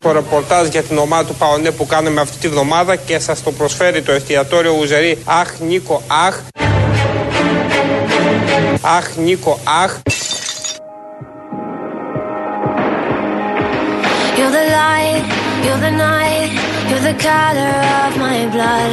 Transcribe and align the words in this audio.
Το 0.00 0.12
ρεπορτάζ 0.12 0.68
για 0.68 0.82
την 0.82 0.98
ομάδα 0.98 1.24
του 1.24 1.34
Παονέ 1.34 1.70
που 1.70 1.86
κάνουμε 1.86 2.20
αυτή 2.20 2.36
τη 2.36 2.48
βδομάδα 2.48 2.96
και 2.96 3.18
σα 3.18 3.36
το 3.36 3.52
προσφέρει 3.52 4.02
το 4.02 4.12
εστιατόριο 4.12 4.76
Ουζερή. 4.80 5.18
Αχ, 5.24 5.58
Νίκο, 5.58 6.02
αχ. 6.26 6.38
Αχ, 8.80 9.16
Νίκο, 9.16 9.58
αχ. 9.82 9.98
You're 14.38 14.54
the 14.60 14.66
light, 14.80 15.24
you're 15.64 15.82
the 15.88 15.94
night, 16.08 16.50
you're 16.88 17.04
the 17.10 17.16
color 17.28 17.76
of 18.04 18.12
my 18.24 18.38
blood. 18.54 18.92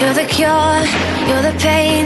You're 0.00 0.16
the 0.22 0.28
cure, 0.36 0.82
you're 1.28 1.44
the 1.50 1.56
pain, 1.66 2.04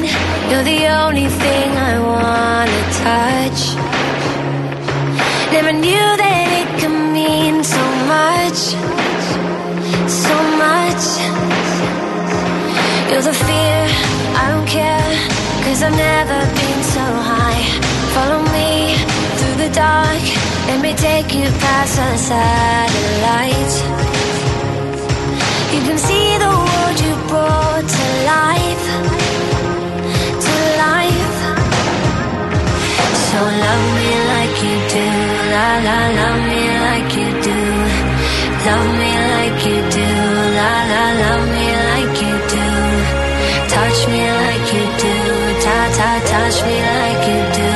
you're 0.50 0.66
the 0.72 0.82
only 1.02 1.28
thing 1.42 1.68
I 1.90 1.92
wanna 2.10 2.80
touch. 3.04 3.60
Never 5.54 5.72
knew 5.84 6.06
that 6.22 6.46
it 6.60 6.68
could 6.80 7.09
mean 7.24 7.62
so 7.62 7.84
much, 8.14 8.60
so 10.24 10.36
much. 10.64 11.04
You're 13.10 13.26
the 13.30 13.36
fear, 13.46 13.80
I 14.42 14.44
don't 14.52 14.68
care, 14.78 15.10
cause 15.64 15.82
I've 15.86 15.98
never 16.10 16.38
been 16.58 16.82
so 16.96 17.06
high. 17.30 17.64
Follow 18.14 18.40
me 18.56 18.70
through 19.38 19.56
the 19.64 19.70
dark, 19.84 20.24
let 20.68 20.80
me 20.86 20.92
take 21.08 21.28
you 21.38 21.46
past 21.64 21.92
the 21.98 22.10
satellites. 22.28 23.76
You 25.74 25.80
can 25.86 25.98
see 26.08 26.28
the 26.44 26.52
world 26.64 26.96
you 27.04 27.12
brought 27.30 27.86
to 27.96 28.06
life, 28.34 28.86
to 30.44 30.54
life. 30.86 31.36
So 33.26 33.38
love 33.64 33.84
me 33.98 34.10
like 34.32 34.56
you 34.66 34.76
do, 34.94 35.06
la 35.52 35.68
la, 35.86 35.98
love 36.18 36.42
me. 36.48 36.69
Love 38.66 38.90
me 39.00 39.12
like 39.36 39.58
you 39.66 39.78
do, 39.98 40.08
la 40.58 40.72
la, 40.92 41.04
love 41.22 41.46
me 41.56 41.68
like 41.90 42.16
you 42.24 42.34
do. 42.56 42.68
Touch 43.74 43.98
me 44.12 44.22
like 44.42 44.66
you 44.76 44.84
do, 45.04 45.16
ta 45.64 45.78
ta, 45.96 46.10
touch 46.32 46.56
me 46.68 46.76
like 47.00 47.22
you 47.30 47.40
do. 47.60 47.72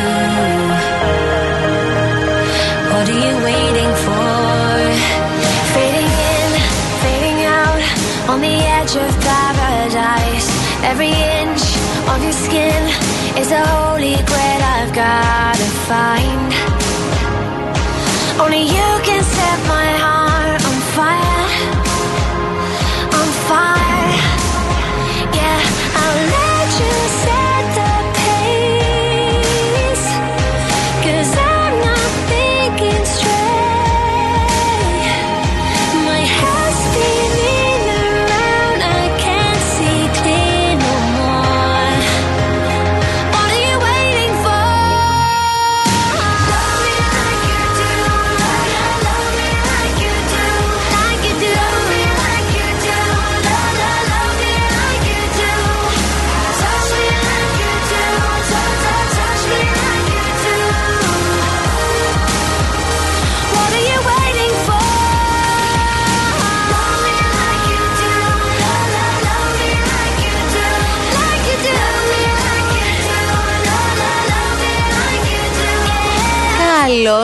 What 2.92 3.06
are 3.12 3.20
you 3.26 3.34
waiting 3.48 3.92
for? 4.04 4.76
Fading 5.74 6.12
in, 6.36 6.50
fading 7.02 7.40
out, 7.60 7.80
on 8.32 8.38
the 8.46 8.56
edge 8.78 8.94
of 9.04 9.10
paradise. 9.28 10.48
Every 10.90 11.14
inch 11.40 11.64
of 12.12 12.18
your 12.22 12.36
skin 12.44 12.82
is 13.40 13.50
a 13.50 13.62
holy 13.72 14.16
grail 14.30 14.62
I've 14.76 14.92
gotta 14.92 15.68
find. 15.88 16.50
Only 18.42 18.62
you 18.76 18.88
can 19.08 19.22
set 19.22 19.58
my 19.66 19.88
heart 20.02 20.23
fire, 20.94 21.46
on 23.18 23.28
fire. 23.48 24.14
Yeah, 25.34 25.60
I'll 25.96 26.43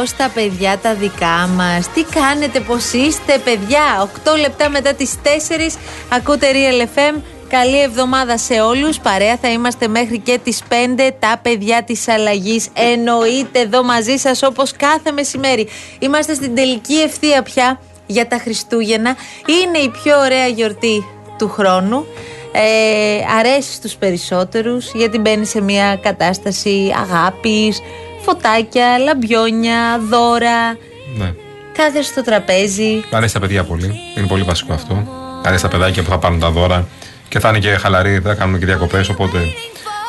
Καλώ 0.00 0.12
τα 0.16 0.31
παιδιά 0.34 0.78
τα 0.78 0.94
δικά 0.94 1.49
μας; 1.56 1.88
Τι 1.88 2.05
κάνετε, 2.05 2.61
πώς 2.61 2.93
είστε, 2.93 3.38
παιδιά; 3.44 4.11
8 4.25 4.37
λεπτά 4.41 4.69
μετά 4.69 4.94
τις 4.94 5.15
4 5.22 5.77
ακούτε 6.09 6.47
Real 6.53 6.83
FM. 6.83 7.22
Καλή 7.49 7.81
εβδομάδα 7.81 8.39
σε 8.39 8.60
όλους. 8.60 8.99
Παρέα 8.99 9.37
θα 9.37 9.50
είμαστε 9.50 9.89
μέχρι 9.89 10.19
και 10.19 10.39
τις 10.44 10.62
5 10.69 11.10
τα 11.19 11.39
παιδιά 11.43 11.83
της 11.83 12.09
αλλαγής. 12.09 12.69
Εννοείται 12.75 13.60
εδώ 13.60 13.83
μαζί 13.83 14.16
σας 14.16 14.43
όπως 14.43 14.72
κάθε 14.72 15.12
μεσημέρι. 15.12 15.69
Είμαστε 15.99 16.34
στην 16.34 16.55
τελική 16.55 16.94
ευθεία 16.94 17.43
πια 17.43 17.81
για 18.06 18.27
τα 18.27 18.39
Χριστούγεννα. 18.39 19.16
Είναι 19.47 19.78
η 19.78 19.89
πιο 19.89 20.19
ωραία 20.19 20.47
γιορτή 20.47 21.05
του 21.39 21.49
χρόνου. 21.49 22.06
Ε, 22.53 23.21
αρέσει 23.39 23.72
στους 23.72 23.94
περισσότερους 23.94 24.91
γιατί 24.94 25.19
μπαίνει 25.19 25.47
σε 25.47 25.60
μια 25.60 25.97
κατάσταση 26.03 26.93
αγάπης, 26.97 27.81
φωτάκια, 28.25 28.99
λαμπιόνια, 28.99 30.01
δώρα. 30.11 30.77
Ναι. 31.17 31.33
Κάθεσαι 31.77 32.11
στο 32.11 32.23
τραπέζι. 32.23 33.05
Μ' 33.13 33.17
αρέσει 33.17 33.35
τα 33.35 33.41
παιδιά 33.41 33.65
πολύ. 33.65 34.01
Είναι 34.17 34.27
πολύ 34.27 34.43
βασικό 34.43 34.73
αυτό. 34.73 34.95
Μ' 34.95 35.47
αρέσει 35.47 35.63
τα 35.63 35.69
παιδάκια 35.69 36.03
που 36.03 36.11
θα 36.11 36.19
πάρουν 36.19 36.39
τα 36.41 36.51
δώρα 36.51 36.87
και 37.29 37.39
θα 37.39 37.49
είναι 37.49 37.59
και 37.59 37.69
χαλαροί, 37.71 38.13
δεν 38.19 38.23
θα 38.23 38.35
κάνουν 38.35 38.59
και 38.59 38.67
διακοπές. 38.67 39.09
Οπότε 39.09 39.39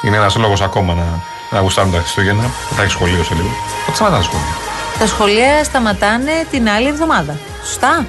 είναι 0.06 0.16
ένας 0.18 0.36
λόγος 0.36 0.62
ακόμα 0.62 0.94
να, 0.94 1.24
να 1.52 1.60
γουστάρουν 1.60 1.92
τα 1.92 2.00
Χριστούγεννα. 2.00 2.42
Δεν 2.42 2.78
θα 2.78 2.82
έχει 2.82 2.92
σχολείο 2.92 3.24
σε 3.24 3.34
λίγο. 3.34 3.50
Οπότε 3.82 3.96
σταματά 3.96 4.18
τα 4.18 4.24
σχολεία. 4.24 4.56
Τα 5.00 5.08
σχολεία 5.08 5.64
σταματάνε 5.64 6.32
την 6.52 6.70
άλλη 6.70 6.88
εβδομάδα. 6.88 7.38
Σωστά; 7.66 8.06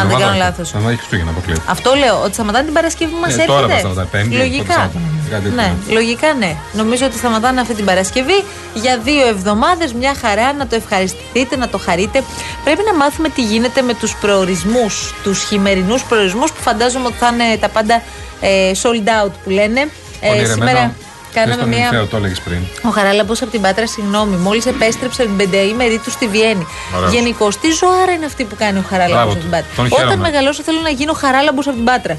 Αν 0.00 0.08
δεν 0.08 0.18
κάνω 0.18 0.36
λάθος. 0.36 0.70
Θα 0.70 0.78
έχει 0.78 0.96
Χριστούγεννα, 0.96 1.30
αποκλείεται. 1.30 1.62
Αυτό 1.66 1.94
λέω, 1.94 2.22
ότι 2.22 2.34
σταματάνε 2.34 2.64
την 2.64 2.74
Παρασκευή 2.74 3.10
που 3.12 3.20
μας 3.20 3.36
Ναι, 3.36 3.42
έρχεται. 3.42 3.60
τώρα 3.60 3.68
θα 3.72 3.78
σταματάει, 3.78 4.06
Πέμπτη, 4.10 4.28
τότε 4.30 4.42
Λογικά. 4.42 4.90
Σταματάνε. 5.38 5.62
Κάτι 5.62 5.74
τέτοιο. 5.74 5.86
Ναι, 5.88 5.94
λογικά 5.94 6.34
ναι. 6.34 6.56
Νομίζω 6.72 7.06
ότι 7.06 7.16
σταματάνε 7.16 7.60
αυτή 7.60 7.74
την 7.74 7.84
Παρασκευή 7.84 8.44
για 8.74 8.98
δύο 8.98 9.26
εβδομάδες. 9.26 9.92
Μια 9.92 10.14
χαρά 10.20 10.52
να 10.52 10.66
το 10.66 10.74
ευχαριστηθείτε, 10.76 11.56
να 11.56 11.68
το 11.68 11.78
χαρείτε. 11.78 12.22
Πρέπει 12.64 12.82
να 12.86 12.94
μάθουμε 12.94 13.28
τι 13.28 13.42
γίνεται 13.42 13.82
με 13.82 13.94
τους 13.94 14.14
προορισμούς, 14.16 15.14
τους 15.22 15.42
χειμερινούς 15.44 16.04
προορισμούς 16.04 16.52
που 16.52 16.60
φαντάζομαι 16.62 17.06
ότι 17.06 17.16
θα 17.18 17.30
είναι 17.32 17.56
τα 17.56 17.68
πάντα 17.68 18.02
ε, 18.40 18.70
sold 18.82 19.08
out 19.26 19.30
που 19.44 19.50
λένε. 19.50 19.80
Ε, 20.20 20.28
Ονειρεμένο. 20.28 20.54
σήμερα 20.54 20.94
κάναμε 21.34 21.54
Στον 21.54 21.68
μια. 21.68 21.78
Νυμφαίο, 21.78 22.06
το 22.06 22.16
έλεγες 22.16 22.40
πριν. 22.40 22.58
Ο 22.82 22.88
Χαράλαμπος 22.88 23.42
από 23.42 23.50
την 23.50 23.60
Πάτρα, 23.60 23.86
συγγνώμη, 23.86 24.36
μόλις 24.36 24.66
επέστρεψε 24.66 25.22
από 25.22 25.30
την 25.36 25.38
πενταήμερη 25.50 25.98
του 26.04 26.10
στη 26.10 26.26
Βιέννη. 26.28 26.66
Ωραίος. 26.96 27.12
Γενικώς, 27.12 27.58
τι 27.58 27.70
ζωάρα 27.70 28.12
είναι 28.12 28.24
αυτή 28.26 28.44
που 28.44 28.54
κάνει 28.58 28.78
ο 28.78 28.84
Χαράλαμπος 28.88 29.16
Μπράβο 29.16 29.30
από 29.32 29.38
του. 29.38 29.40
την 29.40 29.50
Πάτρα; 29.50 29.68
Τον 29.76 29.84
Όταν 29.84 29.98
χαίρομαι. 29.98 30.16
μεγαλώσω, 30.28 30.62
θέλω 30.62 30.80
να 30.80 30.88
γίνω 30.90 31.12
Χαράλαμπος 31.12 31.66
από 31.66 31.76
την 31.76 31.84
Πάτρα. 31.84 32.18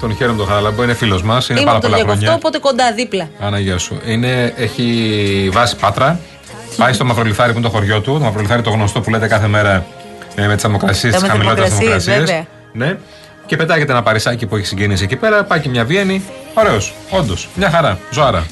Τον 0.00 0.16
χαίρομαι 0.16 0.38
τον 0.38 0.46
Χαραλάμπο, 0.46 0.82
είναι 0.82 0.94
φίλος 0.94 1.22
μας. 1.22 1.48
Είναι 1.48 1.60
Είμαι 1.60 1.66
πάρα 1.70 1.78
από 1.78 1.86
το 1.86 1.92
πολλά 1.92 2.04
διακοφτό, 2.04 2.26
χρόνια. 2.26 2.46
οπότε 2.46 2.58
κοντά 2.58 2.92
δίπλα. 2.92 3.28
Αναγία 3.40 3.78
σου. 3.78 4.00
Είναι, 4.06 4.52
έχει 4.56 5.50
βάση 5.52 5.76
πάτρα. 5.76 6.20
Πάει 6.76 6.92
στο 6.92 7.04
Μαυρολιθάρι 7.04 7.52
που 7.52 7.58
είναι 7.58 7.66
το 7.68 7.72
χωριό 7.74 8.00
του. 8.00 8.12
Το 8.12 8.24
Μαυρολιθάρι 8.24 8.62
το 8.62 8.70
γνωστό 8.70 9.00
που 9.00 9.10
λέτε 9.10 9.26
κάθε 9.26 9.46
μέρα 9.46 9.86
ε, 10.34 10.46
με 10.46 10.52
τις 10.52 10.62
θερμοκρασίες, 10.62 11.12
Τα 11.12 11.18
τις 11.18 11.28
με 11.28 11.32
χαμηλότερες 11.32 11.68
θερμοκρασίες, 11.70 12.04
θερμοκρασίες. 12.04 12.46
βέβαια. 12.72 12.88
Ναι. 12.88 12.98
Και 13.46 13.56
πετάγεται 13.56 13.92
ένα 13.92 14.02
παρισάκι 14.02 14.46
που 14.46 14.56
έχει 14.56 14.66
συγκίνηση 14.66 15.04
εκεί 15.04 15.16
πέρα. 15.16 15.44
Πάει 15.44 15.60
και 15.60 15.68
μια 15.68 15.84
Βιέννη. 15.84 16.22
Ωραίος. 16.54 16.94
Όντως. 17.10 17.48
Μια 17.54 17.70
χαρά. 17.70 17.98
Ζωάρα. 18.10 18.46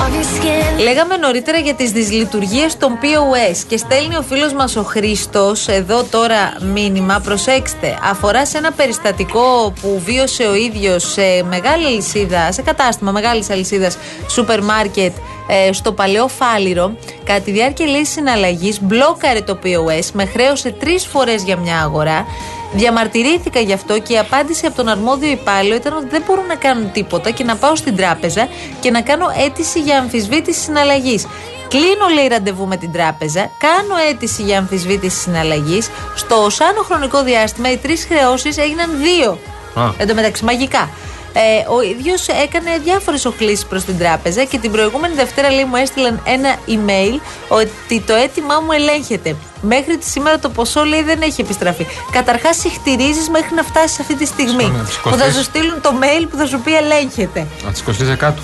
On 0.00 0.12
the 0.12 0.18
edge 0.18 0.24
of 0.24 0.40
paradise, 0.40 0.40
every 0.40 0.58
inch 0.58 0.58
of 0.58 0.68
your 0.68 0.78
skin. 0.78 0.82
Λέγαμε 0.82 1.16
νωρίτερα 1.16 1.58
για 1.58 1.74
τις 1.74 1.90
δυσλειτουργίες 1.90 2.76
των 2.76 2.98
POS 3.02 3.56
και 3.68 3.76
στέλνει 3.76 4.16
ο 4.16 4.22
φίλος 4.22 4.52
μας 4.52 4.76
ο 4.76 4.82
Χρήστος 4.82 5.68
εδώ 5.68 6.02
τώρα 6.04 6.52
μήνυμα, 6.72 7.20
προσέξτε, 7.24 7.98
αφορά 8.02 8.46
σε 8.46 8.58
ένα 8.58 8.72
περιστατικό 8.72 9.72
που 9.80 10.02
βίωσε 10.04 10.42
ο 10.42 10.54
ίδιος 10.54 11.12
σε 11.12 11.42
μεγάλη 11.48 11.86
αλυσίδα, 11.86 12.52
σε 12.52 12.62
κατάστημα 12.62 13.10
μεγάλης 13.10 13.50
αλυσίδας 13.50 13.98
σούπερ 14.28 14.62
μάρκετ 14.62 15.12
ε, 15.46 15.72
στο 15.72 15.92
παλαιό 15.92 16.28
Φάληρο. 16.28 16.96
Κατά 17.24 17.40
τη 17.40 17.50
διάρκεια 17.50 17.86
λύσης 17.86 18.08
συναλλαγής 18.08 18.82
μπλόκαρε 18.82 19.40
το 19.40 19.58
POS, 19.64 20.08
με 20.12 20.24
χρέωσε 20.24 20.70
τρεις 20.70 21.06
φορές 21.06 21.42
για 21.42 21.56
μια 21.56 21.80
αγορά 21.80 22.26
Διαμαρτυρήθηκα 22.72 23.60
γι' 23.60 23.72
αυτό 23.72 23.98
και 23.98 24.12
η 24.12 24.18
απάντηση 24.18 24.66
από 24.66 24.76
τον 24.76 24.88
αρμόδιο 24.88 25.30
υπάλληλο 25.30 25.74
ήταν 25.74 25.96
ότι 25.96 26.06
δεν 26.08 26.22
μπορούν 26.26 26.46
να 26.46 26.54
κάνουν 26.54 26.92
τίποτα 26.92 27.30
και 27.30 27.44
να 27.44 27.56
πάω 27.56 27.76
στην 27.76 27.96
τράπεζα 27.96 28.48
και 28.80 28.90
να 28.90 29.00
κάνω 29.00 29.26
αίτηση 29.44 29.80
για 29.80 29.98
αμφισβήτηση 29.98 30.60
συναλλαγής. 30.60 31.26
Κλείνω, 31.68 32.08
λέει, 32.14 32.26
ραντεβού 32.26 32.66
με 32.66 32.76
την 32.76 32.92
τράπεζα, 32.92 33.50
κάνω 33.58 33.94
αίτηση 34.10 34.42
για 34.42 34.58
αμφισβήτηση 34.58 35.18
συναλλαγής. 35.18 35.90
Στο 36.14 36.44
οσάνο 36.44 36.82
χρονικό 36.82 37.22
διάστημα 37.22 37.72
οι 37.72 37.76
τρεις 37.76 38.04
χρεώσεις 38.04 38.58
έγιναν 38.58 38.90
δύο. 39.02 39.38
Α. 39.74 39.92
Εν 39.96 40.06
τω 40.08 40.14
μεταξύ, 40.14 40.44
μαγικά. 40.44 40.88
Ε, 41.32 41.40
ο 41.76 41.82
ίδιος 41.82 42.26
έκανε 42.28 42.70
διάφορες 42.84 43.24
οχλήσεις 43.24 43.66
προς 43.66 43.84
την 43.84 43.98
τράπεζα 43.98 44.44
και 44.44 44.58
την 44.58 44.70
προηγούμενη 44.70 45.14
Δευτέρα 45.14 45.50
λέει 45.50 45.64
μου 45.64 45.76
έστειλαν 45.76 46.20
ένα 46.24 46.56
email 46.68 47.20
ότι 47.48 48.00
το 48.06 48.14
αίτημά 48.14 48.60
μου 48.60 48.72
ελέγχεται. 48.72 49.36
Μέχρι 49.60 49.96
τη 49.98 50.06
σήμερα 50.06 50.38
το 50.38 50.48
ποσό 50.48 50.84
λέει 50.84 51.02
δεν 51.02 51.22
έχει 51.22 51.40
επιστραφεί. 51.40 51.86
Καταρχάς, 52.10 52.56
συχτηρίζει 52.56 53.30
μέχρι 53.30 53.54
να 53.54 53.62
φτάσεις 53.62 54.00
αυτή 54.00 54.14
τη 54.16 54.26
στιγμή. 54.26 54.62
Στον, 54.62 54.80
ε, 54.80 54.84
τις 54.84 54.96
Που 54.96 55.08
θα 55.08 55.16
κοστίζει. 55.16 55.36
σου 55.36 55.42
στείλουν 55.42 55.80
το 55.80 55.90
mail 56.00 56.26
που 56.30 56.36
θα 56.36 56.46
σου 56.46 56.60
πει 56.60 56.76
ελέγχεται. 56.76 57.46
Να 57.64 57.70
τις 57.72 57.82
κοστίζει 57.82 58.16
κάτω. 58.16 58.42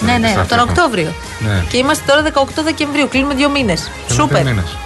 Ναι, 0.00 0.12
ναι, 0.12 0.18
επιστραφεί 0.18 0.48
τον 0.48 0.58
αυτό. 0.58 0.70
Οκτώβριο. 0.70 1.12
Ναι. 1.38 1.64
Και 1.70 1.76
είμαστε 1.76 2.04
τώρα 2.06 2.22
18 2.22 2.62
Δεκεμβρίου. 2.62 3.08
Κλείνουμε 3.08 3.34
δύο 3.34 3.48
μήνες. 3.48 3.90
Σούπερ. 4.08 4.44
Μήνες. 4.44 4.76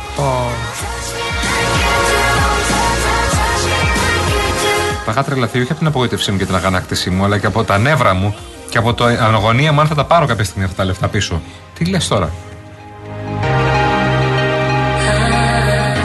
Θα 5.09 5.15
είχα 5.15 5.25
τρελαθεί 5.25 5.61
όχι 5.61 5.71
από 5.71 5.79
την 5.79 5.87
απογοήτευσή 5.87 6.31
μου 6.31 6.39
και 6.39 6.45
την 6.45 6.55
αγανάκτησή 6.55 7.11
μου, 7.11 7.25
αλλά 7.25 7.39
και 7.39 7.47
από 7.47 7.65
τα 7.65 7.79
νεύρα 7.79 8.15
μου 8.15 8.35
και 8.71 8.79
από 8.79 8.95
το 8.95 9.05
αναγωνία 9.05 9.73
μου 9.73 9.81
αν 9.81 9.87
θα 9.87 9.95
τα 9.95 10.05
πάρω 10.05 10.27
κάποια 10.27 10.45
στιγμή 10.45 10.65
αυτά 10.65 10.77
τα 10.77 10.85
λεφτά 10.85 11.09
πίσω. 11.09 11.41
Τι 11.75 11.85
λες 11.85 12.09
τώρα; 12.09 12.31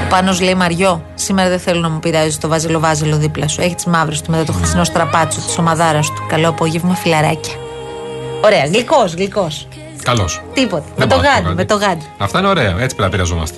Πάνω 0.09 0.36
λέει 0.42 0.56
Μαριό, 0.56 1.03
σήμερα 1.15 1.50
δεν 1.50 1.59
θέλω 1.59 1.80
να 1.80 1.89
μου 1.89 2.00
πειράζει 2.00 2.38
το 2.38 2.48
βάζελο 2.48 2.80
βάζελο 2.80 3.18
δίπλα 3.18 3.48
σου. 3.48 3.62
Έχεις 3.62 3.75
τις 3.75 3.86
μαύρες 3.86 4.21
του 4.21 4.31
μετά 4.31 4.44
το 4.44 4.51
χθεσινό 4.51 4.83
στραπάτσο 4.83 5.39
της 5.39 5.57
ομαδάρας 5.57 6.07
του. 6.07 6.25
Καλό 6.27 6.50
απόγευμα, 6.50 6.95
φιλαράκια. 6.95 7.53
Ωραία, 8.44 8.65
γλυκός, 8.65 9.13
γλυκός. 9.13 9.68
Καλώ. 10.03 10.30
Τίποτα. 10.53 10.86
Με 10.98 11.06
το 11.06 11.15
γάντι, 11.15 11.53
με 11.56 11.65
το 11.65 11.75
γάντι. 11.75 12.06
Αυτά 12.18 12.39
είναι 12.39 12.48
ωραία. 12.48 12.69
Έτσι 12.69 12.77
πρέπει 12.77 13.01
να 13.01 13.09
πειραζόμαστε. 13.09 13.57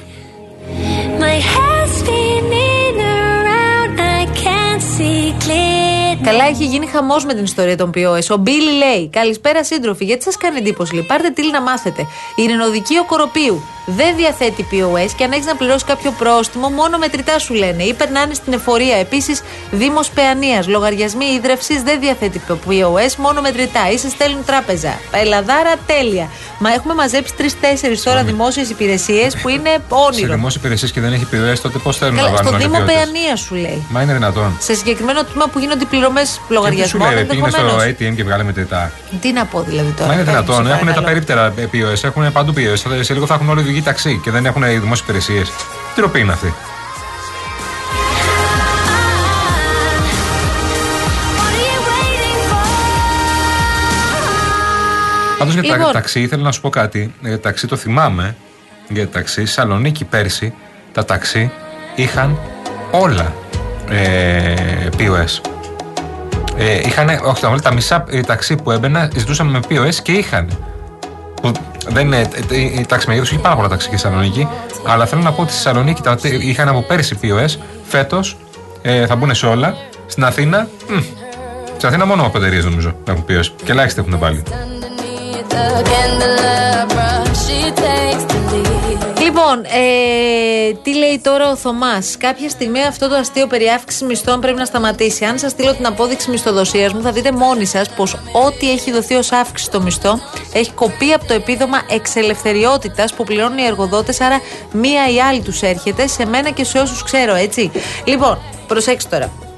Καλά, 6.23 6.45
έχει 6.45 6.65
γίνει 6.65 6.85
χαμός 6.87 7.25
με 7.25 7.33
την 7.33 7.43
ιστορία 7.43 7.77
των 7.77 7.91
POS. 7.95 8.27
Ο 8.29 8.37
Μπίλι 8.37 8.71
λέει: 8.71 9.09
Καλησπέρα, 9.09 9.63
σύντροφοι. 9.63 10.05
Γιατί 10.05 10.23
σας 10.23 10.37
κάνει 10.37 10.57
εντύπωση, 10.57 10.93
λέει. 10.93 11.03
Πάρτε 11.03 11.29
τίλ 11.29 11.49
να 11.51 11.61
μάθετε. 11.61 12.01
Η 12.35 12.43
Ειρηνοδικείο 12.43 13.05
Κοροπίου 13.05 13.61
δεν 13.85 14.15
διαθέτει 14.15 14.67
POS 14.71 15.09
και 15.17 15.23
αν 15.23 15.31
έχεις 15.31 15.45
να 15.45 15.55
πληρώσεις 15.55 15.83
κάποιο 15.83 16.11
πρόστιμο, 16.11 16.69
μόνο 16.69 16.97
μετρητά 16.97 17.39
σου 17.39 17.53
λένε. 17.53 17.83
Ή 17.83 17.93
περνάνε 17.93 18.33
στην 18.33 18.53
εφορία. 18.53 18.95
Επίσης, 18.95 19.41
Δήμος 19.71 20.09
Παιανίας. 20.09 20.67
Λογαριασμοί 20.67 21.25
ίδρυυση 21.25 21.81
δεν 21.83 21.99
διαθέτει 21.99 22.41
POS, 22.49 23.13
μόνο 23.17 23.41
μετρητά. 23.41 23.89
Ή 23.93 23.97
σε 23.97 24.09
στέλνουν 24.09 24.45
τράπεζα. 24.45 24.99
Ελαδάρα, 25.11 25.73
τέλεια. 25.85 26.27
Μα 26.59 26.73
έχουμε 26.73 26.93
μαζέψει 26.93 27.33
τρει-τέσσερι 27.37 27.99
τώρα 27.99 28.23
δημόσιες 28.23 28.69
υπηρεσίες 28.69 29.37
που 29.41 29.49
είναι 29.49 29.69
Σε 29.69 29.81
όνειρο. 29.89 30.33
δημόσιες 30.33 30.55
υπηρεσίες 30.55 30.91
και 30.91 31.01
δεν 31.01 31.13
έχει 31.13 31.27
POS, 31.31 31.59
τότε 31.61 31.77
πώς 31.77 31.97
θέλουν 31.97 32.15
να 32.15 32.21
Καλά, 32.21 32.33
βάλουν 32.33 32.47
στο 32.47 32.57
Δήμο 32.57 32.75
ανεπιότητες. 32.77 33.11
Παιανία 33.11 33.35
σου 33.35 33.55
λέει. 33.55 33.85
Μα 33.89 34.01
είναι 34.01 34.13
δυνατόν. 34.13 34.57
Σε 34.59 34.73
συγκεκριμένο 34.75 35.23
τμήμα 35.23 35.47
που 35.47 35.59
γίνονται 35.59 35.83
οι 35.83 35.87
πληρωμές 35.87 36.29
Και 36.29 36.35
τι 36.39 36.45
σου 36.47 36.53
λογαριασμών. 36.53 37.07
λέει, 37.07 37.17
ρε, 37.17 37.23
πήγαινε 37.23 37.49
στο 37.49 37.59
ενδεχομένως. 37.61 37.95
ATM 37.99 38.15
και 38.15 38.23
βγάλε 38.23 38.43
μετρητά. 38.43 38.91
Τι 39.21 39.31
να 39.31 39.45
πω 39.45 39.61
δηλαδή 39.61 39.91
τώρα. 39.91 40.07
Μα 40.07 40.13
είναι 40.13 40.23
Πες 40.23 40.33
μου, 40.33 40.39
δυνατόν. 40.41 40.65
σε 40.65 40.71
Έχουν 40.71 40.85
τα 40.87 40.93
παρακαλώ. 40.93 41.05
περίπτερα 41.07 41.53
POS, 41.73 42.03
έχουν 42.03 42.31
παντού 42.31 42.53
POS. 42.57 43.01
Σε 43.01 43.13
λίγο 43.13 43.25
θα 43.25 43.33
έχουν 43.33 43.49
όλοι 43.49 43.61
οδηγοί 43.73 43.85
ταξί 43.85 44.19
και 44.23 44.31
δεν 44.31 44.45
έχουν 44.45 44.63
οι 44.63 44.77
δημόσιες 44.77 44.99
υπηρεσίες. 44.99 45.51
Τι 45.95 46.01
ροπή 46.01 46.19
είναι 46.19 46.31
αυτή; 46.31 46.53
What 51.37 51.45
are 51.45 51.59
you 51.59 51.79
waiting 51.89 52.39
for? 52.49 52.65
Πάντως 55.37 55.53
για 55.53 55.63
τα 55.63 55.77
Λοιπόν. 55.77 55.91
ταξί 55.91 56.27
θέλω 56.27 56.43
να 56.43 56.51
σου 56.51 56.61
πω 56.61 56.69
κάτι. 56.69 57.13
Για 57.21 57.39
ταξί 57.39 57.67
το 57.67 57.75
θυμάμαι. 57.75 58.35
Για 58.87 59.09
ταξί 59.09 59.33
στη 59.33 59.45
Σαλονίκη 59.45 60.05
πέρσι 60.05 60.53
τα 60.91 61.05
ταξί 61.05 61.51
είχαν 61.95 62.39
όλα 62.91 63.33
ε, 63.89 64.89
POS. 64.97 65.51
Ε, 66.57 66.79
είχαν, 66.79 67.09
όχι, 67.23 67.41
τα, 67.41 67.59
τα 67.61 67.73
μισά 67.73 68.05
ε, 68.09 68.21
ταξί 68.21 68.55
που 68.55 68.71
έμπαινα 68.71 69.09
ζητούσαμε 69.15 69.51
με 69.51 69.59
POS 69.69 69.95
και 69.95 70.11
είχαν. 70.11 70.57
Που 71.41 71.51
δεν 71.89 72.05
είναι, 72.05 72.17
ε, 72.49 72.55
ε, 72.55 72.79
η 72.79 72.85
τάξη 72.87 73.07
μεγέθους 73.07 73.31
έχει 73.31 73.41
πάρα 73.41 73.55
πολλά 73.55 73.67
ταξί 73.67 73.89
και 73.89 73.97
στη 73.97 74.07
Σαλονίκη. 74.07 74.47
Αλλά 74.87 75.05
θέλω 75.05 75.21
να 75.21 75.31
πω 75.31 75.41
ότι 75.41 75.51
στη 75.51 75.61
Σαλονίκη 75.61 76.01
τα, 76.01 76.17
είχαν 76.21 76.67
από 76.67 76.81
πέρσι 76.81 77.19
POS. 77.21 77.59
Φέτος 77.83 78.37
ε, 78.81 79.05
θα 79.05 79.15
μπουν 79.15 79.35
σε 79.35 79.45
όλα. 79.45 79.75
Στην 80.07 80.23
Αθήνα. 80.23 80.67
μ, 80.87 80.99
στην 81.75 81.87
Αθήνα 81.87 82.05
μόνο 82.05 82.25
από 82.25 82.37
εταιρείε 82.37 82.61
νομίζω 82.61 82.95
έχουν 83.07 83.25
POS. 83.29 83.45
Και 83.63 83.71
ελάχιστοι 83.71 83.99
έχουν 83.99 84.19
πάλι. 84.19 84.43
Λοιπόν, 89.45 89.65
ε, 89.65 90.73
τι 90.83 90.95
λέει 90.95 91.19
τώρα 91.23 91.51
ο 91.51 91.55
Θωμάς; 91.55 92.17
Κάποια 92.17 92.49
στιγμή 92.49 92.83
αυτό 92.83 93.09
το 93.09 93.15
αστείο 93.15 93.47
περί 93.47 93.67
αύξησης 93.67 94.07
μισθών 94.07 94.39
πρέπει 94.39 94.57
να 94.57 94.65
σταματήσει. 94.65 95.25
Αν 95.25 95.39
σας 95.39 95.51
στείλω 95.51 95.73
την 95.73 95.85
απόδειξη 95.85 96.29
μισθοδοσίας 96.29 96.93
μου, 96.93 97.01
θα 97.01 97.11
δείτε 97.11 97.31
μόνοι 97.31 97.65
σας 97.65 97.89
πως 97.89 98.13
ό,τι 98.45 98.71
έχει 98.71 98.91
δοθεί 98.91 99.15
ως 99.15 99.31
αύξηση 99.31 99.69
στο 99.69 99.81
μισθό 99.81 100.19
έχει 100.53 100.71
κοπεί 100.71 101.13
από 101.13 101.25
το 101.25 101.33
επίδομα 101.33 101.81
εξελευθεριότητας 101.89 103.13
που 103.13 103.23
πληρώνουν 103.23 103.57
οι 103.57 103.65
εργοδότες. 103.65 104.21
Άρα, 104.21 104.41
μία 104.71 105.09
ή 105.13 105.19
άλλη 105.19 105.41
τους 105.41 105.61
έρχεται 105.61 106.07
σε 106.07 106.25
μένα 106.25 106.49
και 106.49 106.63
σε 106.63 106.79
όσους 106.79 107.03
ξέρω, 107.03 107.35
έτσι. 107.35 107.71
Λοιπόν, 108.05 108.37
προσέξτε 108.67 109.09
τώρα. 109.09 109.52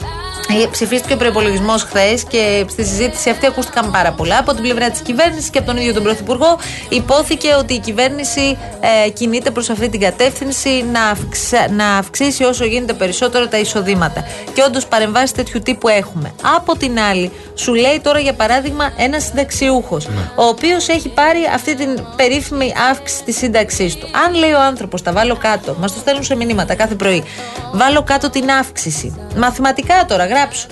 Ε, 0.49 0.65
Ψηφίστηκε 0.71 1.13
ο 1.13 1.17
προπολογισμό 1.17 1.77
χθες 1.77 2.23
και 2.23 2.65
στη 2.69 2.83
συζήτηση 2.85 3.29
αυτή 3.29 3.45
ακούστηκαν 3.45 3.91
πάρα 3.91 4.11
πολλά. 4.11 4.37
Από 4.39 4.53
την 4.53 4.61
πλευρά 4.63 4.89
της 4.89 4.99
κυβέρνησης 4.99 5.49
και 5.49 5.57
από 5.57 5.67
τον 5.67 5.77
ίδιο 5.77 5.93
τον 5.93 6.03
Πρωθυπουργό 6.03 6.57
υπόθηκε 6.89 7.53
ότι 7.59 7.73
η 7.73 7.79
κυβέρνηση 7.79 8.57
ε, 9.05 9.09
κινείται 9.09 9.51
προς 9.51 9.69
αυτή 9.69 9.89
την 9.89 9.99
κατεύθυνση 9.99 10.85
να, 10.91 11.03
αυξα- 11.05 11.69
να 11.71 11.87
αυξήσει 11.97 12.43
όσο 12.43 12.65
γίνεται 12.65 12.93
περισσότερο 12.93 13.47
τα 13.47 13.57
εισοδήματα. 13.57 14.23
Και 14.53 14.63
όντως 14.67 14.85
παρεμβάσεις 14.85 15.31
τέτοιου 15.31 15.59
τύπου 15.59 15.87
έχουμε. 15.87 16.31
Από 16.55 16.77
την 16.77 16.99
άλλη, 16.99 17.31
σου 17.55 17.73
λέει 17.73 17.99
τώρα 18.03 18.19
για 18.19 18.33
παράδειγμα 18.33 18.91
ένας 18.97 19.23
συνταξιούχος, 19.23 20.05
ο 20.35 20.43
οποίος 20.43 20.87
έχει 20.87 21.09
πάρει 21.09 21.39
αυτή 21.53 21.75
την 21.75 21.89
περίφημη 22.15 22.73
αύξηση 22.91 23.23
της 23.23 23.37
σύνταξής 23.37 23.95
του. 23.95 24.07
Αν 24.25 24.33
λέει 24.33 24.51
ο 24.51 24.61
άνθρωπος, 24.61 25.01
τα 25.01 25.11
βάλω 25.11 25.35
κάτω, 25.35 25.75
μας 25.79 25.93
το 25.93 25.99
στέλνουν 25.99 26.23
σε 26.23 26.35
μηνύματα 26.35 26.75
κάθε 26.75 26.95
πρωί, 26.95 27.23
βάλω 27.71 28.03
κάτω 28.03 28.29
την 28.29 28.49
αύξηση. 28.51 29.15
Μαθηματικά 29.37 30.05
τώρα, 30.07 30.25
γράψω. 30.35 30.67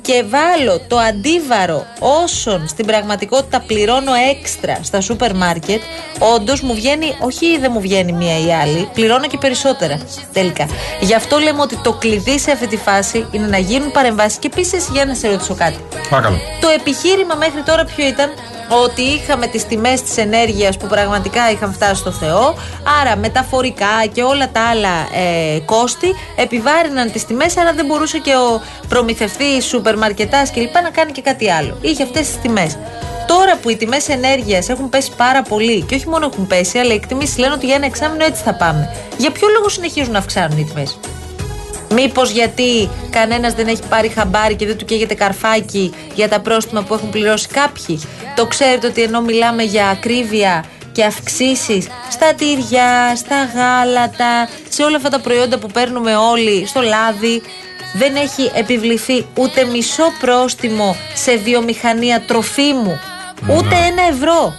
Και 0.00 0.24
βάλω 0.28 0.80
το 0.88 0.96
αντίβαρο 0.98 1.86
όσων 1.98 2.68
στην 2.68 2.86
πραγματικότητα 2.86 3.60
πληρώνω 3.60 4.12
έξτρα 4.14 4.78
στα 4.82 5.00
σούπερ 5.00 5.34
μάρκετ, 5.34 5.82
όντως 6.34 6.60
μου 6.60 6.74
βγαίνει, 6.74 7.16
όχι 7.20 7.58
δεν 7.58 7.70
μου 7.74 7.80
βγαίνει 7.80 8.12
μία 8.12 8.38
ή 8.46 8.52
άλλη, 8.52 8.88
πληρώνω 8.94 9.26
και 9.26 9.38
περισσότερα 9.38 9.98
τελικά. 10.32 10.66
Γι' 11.00 11.14
αυτό 11.14 11.38
λέμε 11.38 11.60
ότι 11.60 11.76
το 11.76 11.92
κλειδί 11.92 12.38
σε 12.38 12.50
αυτή 12.50 12.66
τη 12.66 12.76
φάση 12.76 13.26
είναι 13.30 13.46
να 13.46 13.58
γίνουν 13.58 13.90
παρεμβάσεις. 13.90 14.38
Και 14.38 14.46
επίσης, 14.52 14.88
για 14.92 15.04
να 15.04 15.14
σε 15.14 15.28
ρωτήσω 15.28 15.54
κάτι. 15.54 15.78
Παρακαλώ. 16.10 16.36
Το 16.60 16.68
επιχείρημα 16.68 17.34
μέχρι 17.34 17.62
τώρα 17.62 17.84
ποιο 17.84 18.06
ήταν; 18.06 18.30
Ότι 18.68 19.02
είχαμε 19.02 19.46
τις 19.46 19.66
τιμές 19.66 20.02
της 20.02 20.16
ενέργειας 20.16 20.76
που 20.76 20.86
πραγματικά 20.86 21.50
είχαν 21.50 21.72
φτάσει 21.72 21.94
στο 21.94 22.10
Θεό 22.10 22.54
άρα 23.00 23.16
μεταφορικά 23.16 24.06
και 24.12 24.22
όλα 24.22 24.50
τα 24.50 24.60
άλλα 24.60 24.88
ε, 24.88 25.58
κόστη 25.58 26.14
επιβάρυναν 26.36 27.12
τις 27.12 27.24
τιμές 27.24 27.56
άρα 27.56 27.72
δεν 27.72 27.86
μπορούσε 27.86 28.18
και 28.18 28.34
ο 28.34 28.62
προμηθευτής 28.88 29.64
σούπερ 29.64 29.98
μαρκετάς 29.98 30.50
κλπ 30.50 30.74
να 30.82 30.90
κάνει 30.90 31.12
και 31.12 31.22
κάτι 31.22 31.50
άλλο 31.50 31.78
είχε 31.80 32.02
αυτές 32.02 32.26
τις 32.26 32.40
τιμές 32.40 32.76
Τώρα 33.28 33.58
που 33.62 33.70
οι 33.70 33.76
τιμές 33.76 34.08
ενέργειας 34.08 34.68
έχουν 34.68 34.88
πέσει 34.88 35.10
πάρα 35.16 35.42
πολύ 35.42 35.82
και 35.82 35.94
όχι 35.94 36.08
μόνο 36.08 36.28
έχουν 36.32 36.46
πέσει, 36.46 36.78
αλλά 36.78 36.92
οι 36.92 36.96
εκτιμήσεις 36.96 37.38
λένε 37.38 37.52
ότι 37.52 37.66
για 37.66 37.74
ένα 37.74 37.86
εξάμεινο 37.86 38.24
έτσι 38.24 38.42
θα 38.42 38.54
πάμε. 38.54 38.96
Για 39.16 39.30
ποιο 39.30 39.48
λόγο 39.48 39.68
συνεχίζουν 39.68 40.12
να 40.12 40.18
αυξάνουν 40.18 40.58
οι 40.58 40.64
τιμές; 40.64 40.98
Μήπως 41.90 42.30
γιατί 42.30 42.88
κανένας 43.10 43.52
δεν 43.54 43.66
έχει 43.66 43.82
πάρει 43.88 44.08
χαμπάρι 44.08 44.54
και 44.54 44.66
δεν 44.66 44.76
του 44.76 44.84
καίγεται 44.84 45.14
καρφάκι 45.14 45.94
για 46.14 46.28
τα 46.28 46.40
πρόστιμα 46.40 46.82
που 46.82 46.94
έχουν 46.94 47.10
πληρώσει 47.10 47.48
κάποιοι; 47.48 48.00
Το 48.36 48.46
ξέρετε 48.46 48.86
ότι 48.86 49.02
ενώ 49.02 49.20
μιλάμε 49.20 49.62
για 49.62 49.88
ακρίβεια 49.88 50.64
και 50.92 51.04
αυξήσεις 51.04 51.86
στα 52.10 52.34
τυριά, 52.34 53.16
στα 53.16 53.44
γάλατα, 53.54 54.48
σε 54.68 54.82
όλα 54.82 54.96
αυτά 54.96 55.08
τα 55.08 55.20
προϊόντα 55.20 55.58
που 55.58 55.66
παίρνουμε 55.66 56.16
όλοι, 56.16 56.66
στο 56.66 56.80
λάδι, 56.80 57.42
δεν 57.94 58.16
έχει 58.16 58.50
επιβληθεί 58.54 59.26
ούτε 59.36 59.64
μισό 59.64 60.12
πρόστιμο 60.20 60.96
σε 61.14 61.36
βιομηχανία 61.36 62.20
τροφίμου. 62.26 62.98
Ούτε 63.56 63.74
ένα 63.74 64.02
ευρώ. 64.10 64.54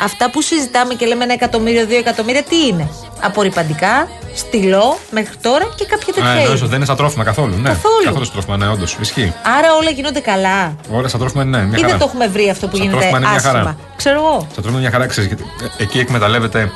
Αυτά 0.00 0.30
που 0.30 0.42
συζητάμε 0.42 0.94
και 0.94 1.06
λέμε 1.06 1.24
ένα 1.24 1.32
εκατομμύριο, 1.32 1.86
δύο 1.86 1.98
εκατομμύρια, 1.98 2.42
τι 2.42 2.66
είναι; 2.66 2.90
Απορριπαντικά, 3.20 4.08
στυλό 4.44 4.98
μέχρι 5.10 5.36
τώρα 5.46 5.64
και 5.74 5.84
κάποια 5.84 6.12
τέτοια 6.14 6.30
Α, 6.30 6.32
είδη. 6.34 6.42
εννοείς 6.42 6.60
ότι 6.60 6.68
δεν 6.68 6.76
είναι 6.76 6.84
στα 6.90 6.96
τρόφιμα 6.96 7.24
καθόλου. 7.24 7.54
Ναι. 7.56 7.68
Καθόλου. 7.68 8.04
Καθόλου 8.04 8.24
στα 8.24 8.32
τρόφιμα, 8.32 8.56
ναι, 8.56 8.68
όντως. 8.68 8.96
Ισχύει. 9.00 9.32
Άρα 9.58 9.68
όλα 9.80 9.90
γίνονται 9.90 10.20
καλά. 10.20 10.74
Όλα 10.90 11.08
στα 11.08 11.18
τρόφιμα 11.18 11.42
είναι 11.42 11.58
ναι, 11.58 11.64
μια 11.64 11.76
Ή 11.78 11.80
χαρά. 11.80 11.88
δεν 11.88 11.98
το 11.98 12.04
έχουμε 12.08 12.26
βρει 12.28 12.50
αυτό 12.50 12.66
που 12.68 12.76
Στα 12.76 12.84
γίνεται 12.84 13.00
τρόφιμα 13.06 13.18
είναι 13.18 13.30
μια 13.30 13.40
χαρά. 13.40 13.58
άσχημα. 13.58 13.76
Ξέρω 13.96 14.16
εγώ. 14.20 14.36
Στα 14.52 14.60
τρόφιμα 14.62 14.70
είναι 14.70 14.80
μια 14.80 14.90
χαρά, 14.90 15.06
ξέρεις, 15.06 15.28
γιατί 15.28 15.44
ε, 15.78 15.82
εκεί 15.82 15.98
εκμεταλλεύεται. 15.98 16.70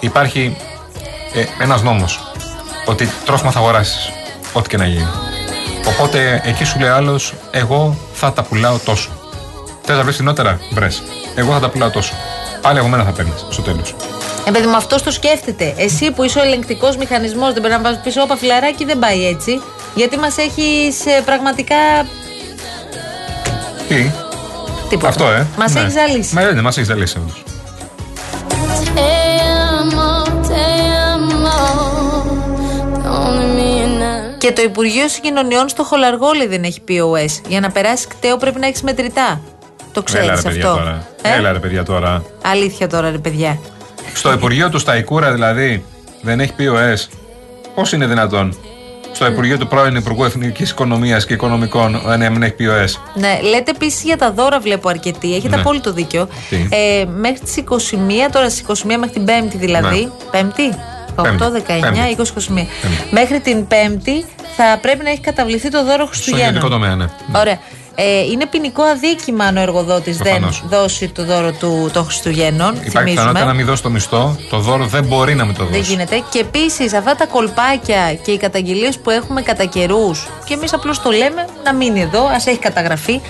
Υπάρχει 0.00 0.56
ε, 1.34 1.44
ένας 1.62 1.82
νόμος. 1.82 2.32
Ότι 2.86 3.10
τρόφιμα 3.24 3.50
θα 3.50 3.58
αγοράσεις. 3.58 4.10
Ό,τι 4.52 4.68
και 4.68 4.76
να 4.76 4.86
γίνει. 4.86 5.06
Οπότε 5.86 6.42
εκεί 6.44 6.64
σου 6.64 6.78
λέει 6.78 6.88
άλλος, 6.88 7.34
εγώ 7.50 7.96
θα 8.12 8.32
τα 8.32 8.42
πουλάω 8.42 8.78
τόσο. 8.84 9.08
Θες 9.82 9.96
να 9.96 10.02
βρεις 10.02 10.14
φθηνότερα, 10.14 10.60
βρες. 10.70 11.02
Εγώ 11.34 11.52
θα 11.52 11.60
τα 11.60 11.68
πουλάω 11.68 11.90
τόσο. 11.90 12.14
Πάλι 12.68 12.80
εγώ 12.80 12.88
μένα 12.88 13.04
θα 13.04 13.10
παίρνεις 13.10 13.46
στο 13.50 13.62
τέλος. 13.62 13.94
Ε, 14.46 14.50
παιδί 14.50 14.66
μου, 14.66 14.76
αυτό 14.76 15.02
το 15.02 15.10
σκέφτεται. 15.10 15.74
Εσύ 15.76 16.10
που 16.10 16.24
είσαι 16.24 16.38
ο 16.38 16.42
ελεγκτικός 16.42 16.96
μηχανισμός, 16.96 17.52
δεν 17.52 17.62
πρέπει 17.62 17.82
να 17.82 17.90
πα 17.90 18.00
πίσω, 18.04 18.22
όπα 18.22 18.36
φιλαράκι, 18.36 18.84
δεν 18.84 18.98
πάει 18.98 19.26
έτσι. 19.26 19.62
Γιατί 19.94 20.18
μας 20.18 20.36
έχεις 20.36 20.96
πραγματικά. 21.24 21.76
Τι, 23.88 24.10
Τίποτα. 24.88 25.08
Αυτό, 25.08 25.24
ε; 25.30 25.46
Μας 25.56 25.72
Ναι. 25.72 25.80
έχεις 25.80 25.92
ζαλίσει. 25.92 26.34
Μα 26.34 26.42
ναι, 26.52 26.62
μας 26.62 26.76
έχεις 26.76 26.88
ζαλίσει 26.88 27.18
όντως. 27.18 27.42
Και 34.38 34.52
το 34.52 34.62
Υπουργείο 34.62 35.08
Συγκοινωνιών 35.08 35.68
στο 35.68 35.84
Χολαργόλι 35.84 36.46
δεν 36.46 36.62
έχει 36.62 36.80
POS. 36.88 37.40
Για 37.48 37.60
να 37.60 37.70
περάσει 37.70 38.06
κταίο 38.06 38.36
πρέπει 38.36 38.60
να 38.60 38.66
έχεις 38.66 38.82
μετρητά. 38.82 39.40
Το 39.92 40.02
ξέρει 40.02 40.22
Έλα 40.24 40.32
ρε 40.32 40.38
αυτό. 40.38 40.48
παιδιά 40.50 40.64
τώρα. 40.68 41.06
Ε; 41.22 41.34
Έλα 41.36 41.52
ρε 41.52 41.58
παιδιά 41.58 41.82
τώρα. 41.84 42.22
Αλήθεια 42.42 42.86
τώρα, 42.88 43.10
ρε 43.10 43.18
παιδιά. 43.18 43.58
Στο 44.14 44.32
Υπουργείο 44.32 44.70
του 44.70 44.78
Σταϊκούρα 44.78 45.32
δηλαδή 45.32 45.84
δεν 46.22 46.40
έχει 46.40 46.52
POS. 46.58 47.08
Πώς 47.74 47.92
είναι 47.92 48.06
δυνατόν; 48.06 48.56
Στο 49.12 49.26
Υπουργείο 49.26 49.58
του 49.58 49.66
πρώην 49.66 49.94
Υπουργού 49.96 50.24
Εθνικής 50.24 50.70
Οικονομίας 50.70 51.26
και 51.26 51.32
Οικονομικών 51.32 51.94
ε, 52.10 52.16
να 52.16 52.30
μην 52.30 52.42
έχει 52.42 52.54
POS. 52.58 53.00
Ναι, 53.14 53.38
λέτε 53.50 53.70
επίσης 53.70 54.02
για 54.02 54.16
τα 54.16 54.32
δώρα, 54.32 54.60
βλέπω 54.60 54.88
αρκετοί. 54.88 55.34
Έχετε 55.34 55.54
Ναι. 55.54 55.60
απόλυτο 55.60 55.92
δίκιο. 55.92 56.28
Τι; 56.50 56.56
Ε, 56.70 57.04
μέχρι 57.04 57.38
τις 57.40 57.56
21, 57.56 58.28
τώρα 58.32 58.50
στις 58.50 58.60
21 58.60 58.96
μέχρι 58.98 59.10
την 59.10 59.24
Πέμπτη 59.24 59.56
δηλαδή. 59.58 60.04
Ναι. 60.04 60.10
Πέμπτη; 60.30 60.74
18, 61.16 61.50
19, 61.50 61.80
Πέμπτη. 61.80 61.98
20, 62.16 62.32
21. 62.34 62.66
Μέχρι 63.10 63.40
την 63.40 63.66
Πέμπτη 63.66 64.24
θα 64.56 64.78
πρέπει 64.82 65.04
να 65.04 65.10
έχει 65.10 65.20
καταβληθεί 65.20 65.70
το 65.70 65.84
δώρο 65.84 65.96
Στο 65.96 66.06
Χριστουγέννων. 66.06 66.48
ιδιωτικό 66.48 66.72
τομέα, 66.72 66.94
ναι. 66.96 67.06
Ωραία. 67.36 67.58
Ε, 68.00 68.20
είναι 68.20 68.46
ποινικό 68.46 68.82
αδίκημα 68.82 69.44
αν 69.44 69.56
ο 69.56 69.60
εργοδότης 69.60 70.16
δεν 70.16 70.26
Προφανώς. 70.32 70.62
δώσει 70.66 71.08
το 71.08 71.24
δώρο 71.24 71.52
του 71.52 71.90
των 71.92 72.04
Χριστουγέννων. 72.04 72.68
Υπάρχει 72.68 72.88
θυμίζουμε. 72.88 73.10
πιθανότητα 73.10 73.44
να 73.44 73.52
μην 73.52 73.66
δώσει 73.66 73.82
το 73.82 73.90
μισθό, 73.90 74.36
το 74.50 74.58
δώρο 74.58 74.86
δεν 74.86 75.04
μπορεί 75.04 75.34
να 75.34 75.44
μην 75.44 75.54
το 75.54 75.64
Δεν 75.64 75.78
δώσει. 75.78 75.90
γίνεται. 75.90 76.22
Και 76.30 76.38
επίσης 76.38 76.92
αυτά 76.92 77.14
τα 77.14 77.26
κολπάκια 77.26 78.14
και 78.14 78.30
οι 78.30 78.36
καταγγελίες 78.36 78.98
που 78.98 79.10
έχουμε 79.10 79.42
κατά 79.42 79.64
καιρούς, 79.64 80.26
και 80.44 80.54
εμείς 80.54 80.72
απλώς 80.72 81.02
το 81.02 81.10
λέμε 81.10 81.44
να 81.64 81.74
μείνει 81.74 82.00
εδώ, 82.00 82.24
ας 82.26 82.46
έχει 82.46 82.58
καταγραφεί, 82.58 83.20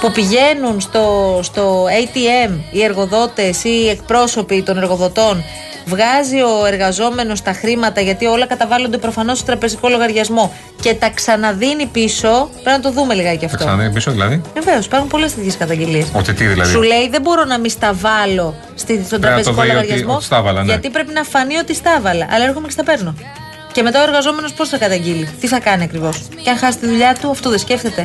που 0.00 0.12
πηγαίνουν 0.12 0.80
στο, 0.80 1.38
στο 1.42 1.84
ATM 1.84 2.52
οι 2.70 2.82
εργοδότες 2.82 3.64
ή 3.64 3.68
οι 3.84 3.88
εκπρόσωποι 3.88 4.62
των 4.62 4.76
εργοδοτών, 4.78 5.44
βγάζει 5.84 6.40
ο 6.40 6.66
εργαζόμενος 6.66 7.42
τα 7.42 7.52
χρήματα 7.52 8.00
γιατί 8.00 8.26
όλα 8.26 8.46
καταβάλλονται 8.46 8.98
προφανώς 8.98 9.36
στο 9.38 9.46
τραπεζικό 9.46 9.88
λογαριασμό 9.88 10.52
και 10.80 10.94
τα 10.94 11.10
ξαναδίνει 11.10 11.86
πίσω. 11.86 12.48
Πρέπει 12.52 12.70
να 12.70 12.80
το 12.80 12.90
δούμε 12.92 13.14
λιγάκι 13.14 13.38
Θα 13.38 13.44
αυτό. 13.46 13.56
ξαναδεί 13.64 13.90
πίσω 13.90 14.10
δηλαδή; 14.10 14.42
Βεβαίως, 14.54 14.86
υπάρχουν 14.86 15.08
πολλές 15.08 15.34
τέτοιες 15.34 15.56
καταγγελίες. 15.56 16.06
Ότι 16.12 16.32
τι 16.34 16.44
δηλαδή; 16.46 16.70
Σου 16.70 16.82
λέει 16.82 17.08
δεν 17.08 17.20
μπορώ 17.22 17.44
να 17.44 17.58
μη 17.58 17.68
στα 17.68 17.92
βάλω 17.92 18.54
στη, 18.74 18.92
στον 18.94 19.20
Πρέπει 19.20 19.20
να 19.22 19.26
τραπεζικό 19.28 19.54
το 19.54 19.62
δει 19.62 19.68
ότι- 19.68 19.76
λογαριασμό. 19.80 20.14
ότι 20.14 20.24
στα 20.24 20.36
έβαλα, 20.36 20.60
ναι. 20.62 20.72
Γιατί 20.72 20.90
πρέπει 20.90 21.12
να 21.12 21.22
φανεί 21.22 21.56
ότι 21.56 21.74
στα 21.74 21.90
έβαλα. 21.98 22.26
Αλλά 22.30 22.44
έρχομαι 22.44 22.66
και 22.66 22.72
στα 22.72 22.84
παίρνω. 22.84 23.14
Και 23.72 23.82
μετά 23.82 24.00
ο 24.00 24.02
εργαζόμενος 24.02 24.52
πώς 24.52 24.68
θα 24.68 24.78
καταγγείλει, 24.78 25.28
τι 25.40 25.46
θα 25.46 25.60
κάνει 25.60 25.82
ακριβώς; 25.82 26.22
Και 26.42 26.50
αν 26.50 26.56
χάσει 26.58 26.78
τη 26.78 26.86
δουλειά 26.86 27.14
του, 27.20 27.30
αυτό 27.30 27.50
δεν 27.50 27.58
σκέφτεται. 27.58 28.02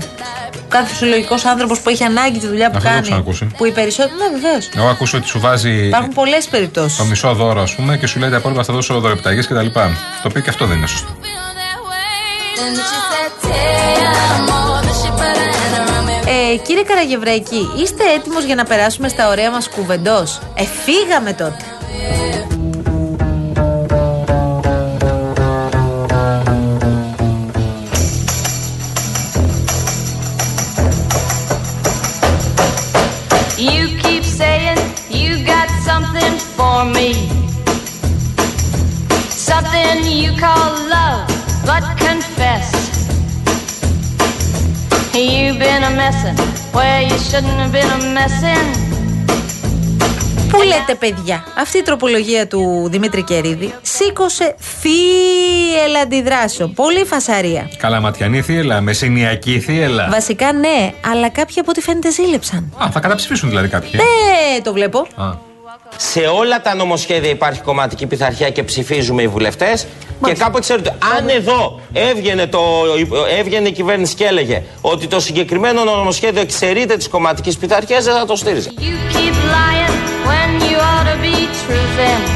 Κάθε 0.67 0.87
φυσιολογικός 0.87 1.45
άνθρωπος 1.45 1.79
που 1.81 1.89
έχει 1.89 2.03
ανάγκη 2.03 2.39
τη 2.39 2.47
δουλειά 2.47 2.69
που 2.69 2.77
Αυτό 2.77 2.87
το 2.89 2.93
έχω 2.93 2.95
κάνει. 2.95 3.07
ξανακούσει. 3.07 3.45
Που 3.57 3.65
οι 3.65 3.71
περισσότεροι. 3.71 4.13
Ναι, 4.17 4.39
βεβαίως. 4.39 4.69
Εγώ 4.75 4.87
ακούσα 4.87 5.17
ότι 5.17 5.27
σου 5.27 5.39
βάζει 5.39 5.85
Υπάρχουν 5.87 6.13
πολλές 6.13 6.45
περιπτώσεις. 6.47 6.97
το 6.97 7.03
μισό 7.03 7.33
δώρο, 7.33 7.61
ας 7.61 7.75
πούμε, 7.75 7.97
και 7.97 8.07
σου 8.07 8.19
λέει 8.19 8.29
τα 8.29 8.35
υπόλοιπα 8.37 8.63
θα 8.63 8.73
δώσω 8.73 8.99
δωρεπιταγέ 8.99 9.41
κτλ. 9.41 9.65
Το 9.71 10.27
οποίο 10.27 10.41
και 10.41 10.49
αυτό 10.49 10.65
δεν 10.65 10.77
είναι 10.77 10.87
σωστό. 10.87 11.15
Ε, 16.53 16.57
κύριε 16.57 16.83
Καραγευραϊκή, 16.83 17.69
είστε 17.81 18.03
έτοιμος 18.17 18.43
για 18.43 18.55
να 18.55 18.63
περάσουμε 18.63 19.07
στα 19.07 19.29
ωραία 19.29 19.51
μας 19.51 19.69
κουβεντός; 19.69 20.39
Ε, 20.55 20.63
φύγαμε 20.85 21.33
τότε. 21.33 21.57
For 36.85 36.99
me. 36.99 37.09
Something 39.49 39.97
you 40.23 40.31
call 40.43 40.69
love, 40.95 41.23
but 41.69 41.83
confess. 42.05 42.67
You've 45.13 45.59
been 45.65 45.83
a 45.91 45.93
messin' 46.01 46.35
where 46.77 47.01
you 47.09 47.17
shouldn't 47.27 47.57
have 47.63 47.71
been 47.77 47.89
a 47.97 48.01
messin'. 48.17 48.67
Πού 50.49 50.61
λέτε, 50.61 50.95
παιδιά, 50.99 51.43
αυτή 51.57 51.77
η 51.77 51.81
τροπολογία 51.81 52.47
του 52.47 52.87
Δημήτρη 52.91 53.23
Κερίδη 53.23 53.73
σήκωσε 53.81 54.55
θύελα 54.59 55.99
αντιδράσεων. 56.03 56.73
Πολύ 56.73 57.05
φασαρία. 57.05 57.69
Καλαματιανή 57.77 58.41
θύελα, 58.41 58.81
μεσηνιακή 58.81 59.59
θύελα. 59.59 60.07
Βασικά 60.11 60.53
ναι, 60.53 60.93
αλλά 61.11 61.29
κάποιοι 61.29 61.59
από 61.59 61.69
ό,τι 61.69 61.81
φαίνεται 61.81 62.11
ζήλεψαν. 62.11 62.73
Α, 62.83 62.89
θα 62.91 62.99
καταψηφίσουν 62.99 63.49
δηλαδή 63.49 63.67
κάποιοι. 63.67 63.91
Ναι, 63.93 64.61
το 64.61 64.73
βλέπω. 64.73 65.07
Α. 65.15 65.54
Σε 65.97 66.19
όλα 66.19 66.61
τα 66.61 66.75
νομοσχέδια 66.75 67.29
υπάρχει 67.29 67.61
κομματική 67.61 68.05
πειθαρχία 68.05 68.49
και 68.49 68.63
ψηφίζουμε 68.63 69.21
οι 69.21 69.27
βουλευτές. 69.27 69.87
Και 70.25 70.33
κάπου 70.33 70.59
ξέρετε, 70.59 70.95
αν 71.17 71.27
εδώ 71.29 71.79
έβγαινε, 71.93 72.47
το, 72.47 72.59
έβγαινε 73.39 73.67
η 73.67 73.71
κυβέρνηση 73.71 74.15
και 74.15 74.25
έλεγε 74.25 74.63
ότι 74.81 75.07
το 75.07 75.19
συγκεκριμένο 75.19 75.83
νομοσχέδιο 75.83 76.41
εξαιρείται 76.41 76.95
της 76.97 77.07
κομματικής 77.09 77.57
πειθαρχίας, 77.57 78.03
δεν 78.03 78.13
θα 78.13 78.25
το 78.25 78.35
στήριζε. 78.35 78.69
You 78.77 78.81
keep 79.15 79.35
lying 79.55 79.93
when 80.27 80.61
you 80.63 80.77
ought 80.77 81.07
to 81.07 81.25
be 81.25 81.35
truthin'. 81.35 82.29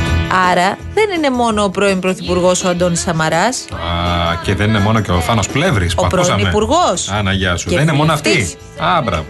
Άρα 0.51 0.77
δεν 0.93 1.09
είναι 1.17 1.29
μόνο 1.29 1.63
ο 1.63 1.69
πρώην 1.69 1.99
Πρωθυπουργός 1.99 2.63
ο 2.63 2.69
Αντώνης 2.69 2.99
Σαμαράς. 3.01 3.65
Α, 3.71 4.35
και 4.43 4.55
δεν 4.55 4.67
είναι 4.69 4.79
μόνο 4.79 4.99
και 5.01 5.11
ο 5.11 5.19
Θάνος 5.19 5.47
Πλεύρης 5.47 5.95
που 5.95 6.03
Ο 6.05 6.07
πρώην 6.07 6.25
ακούσαμε. 6.31 6.49
υπουργός. 6.49 7.09
Άνα, 7.09 7.33
γεια 7.33 7.55
σου. 7.57 7.69
Και 7.69 7.75
δεν 7.75 7.83
είναι 7.83 7.91
μόνο 7.97 8.15
βουλευτής. 8.23 8.55
αυτή. 8.77 8.83
Α, 8.97 9.01
μπράβο. 9.01 9.25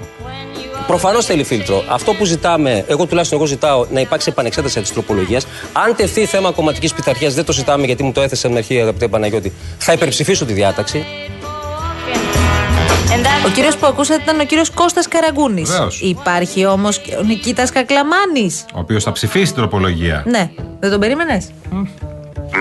Προφανώς 0.90 1.26
θέλει 1.26 1.44
φίλτρο. 1.44 1.84
Αυτό 1.90 2.14
που 2.14 2.26
ζητάμε, 2.26 2.84
εγώ 2.88 3.06
τουλάχιστον 3.06 3.38
εγώ 3.38 3.48
ζητάω 3.48 3.86
να 3.92 4.00
υπάρξει 4.00 4.30
επανεξέταση 4.32 4.82
της 4.82 4.94
τροπολογίας. 4.94 5.48
Αν 5.74 5.96
τεθεί 5.96 6.26
θέμα 6.26 6.52
κομματικής 6.52 6.94
πειθαρχίας, 6.94 7.34
δεν 7.34 7.46
το 7.46 7.52
ζητάμε 7.52 7.86
γιατί 7.86 8.04
μου 8.04 8.12
το 8.12 8.22
έθεσε 8.22 8.50
με 8.50 8.58
αρχή 8.58 8.82
αγαπητέ 8.82 9.08
Παναγιώτη. 9.08 9.54
Θα 9.78 9.94
υπερψηφίσω 9.94 10.46
τη 10.46 10.54
διάταξη. 10.54 11.06
And 13.12 13.24
that's 13.24 13.48
Ο 13.48 13.50
κύριος 13.50 13.78
που 13.78 13.86
ακούσατε 13.88 14.22
ήταν 14.22 14.40
ο 14.40 14.44
κύριος 14.44 14.70
Κώστας 14.70 15.08
Καραγκούνης 15.08 15.70
Βεβαίως. 15.70 16.02
Υπάρχει 16.02 16.66
όμως 16.66 17.00
και 17.00 17.16
ο 17.16 17.24
Νικήτας 17.24 17.72
Κακλαμάνης. 17.72 18.66
Ο 18.74 18.80
οποίος 18.80 19.04
θα 19.04 19.12
ψηφίσει 19.12 19.46
την 19.46 19.56
τροπολογία. 19.56 20.24
Ναι, 20.28 20.50
δεν 20.80 20.92
τον 20.92 21.00
περίμενες; 21.00 21.50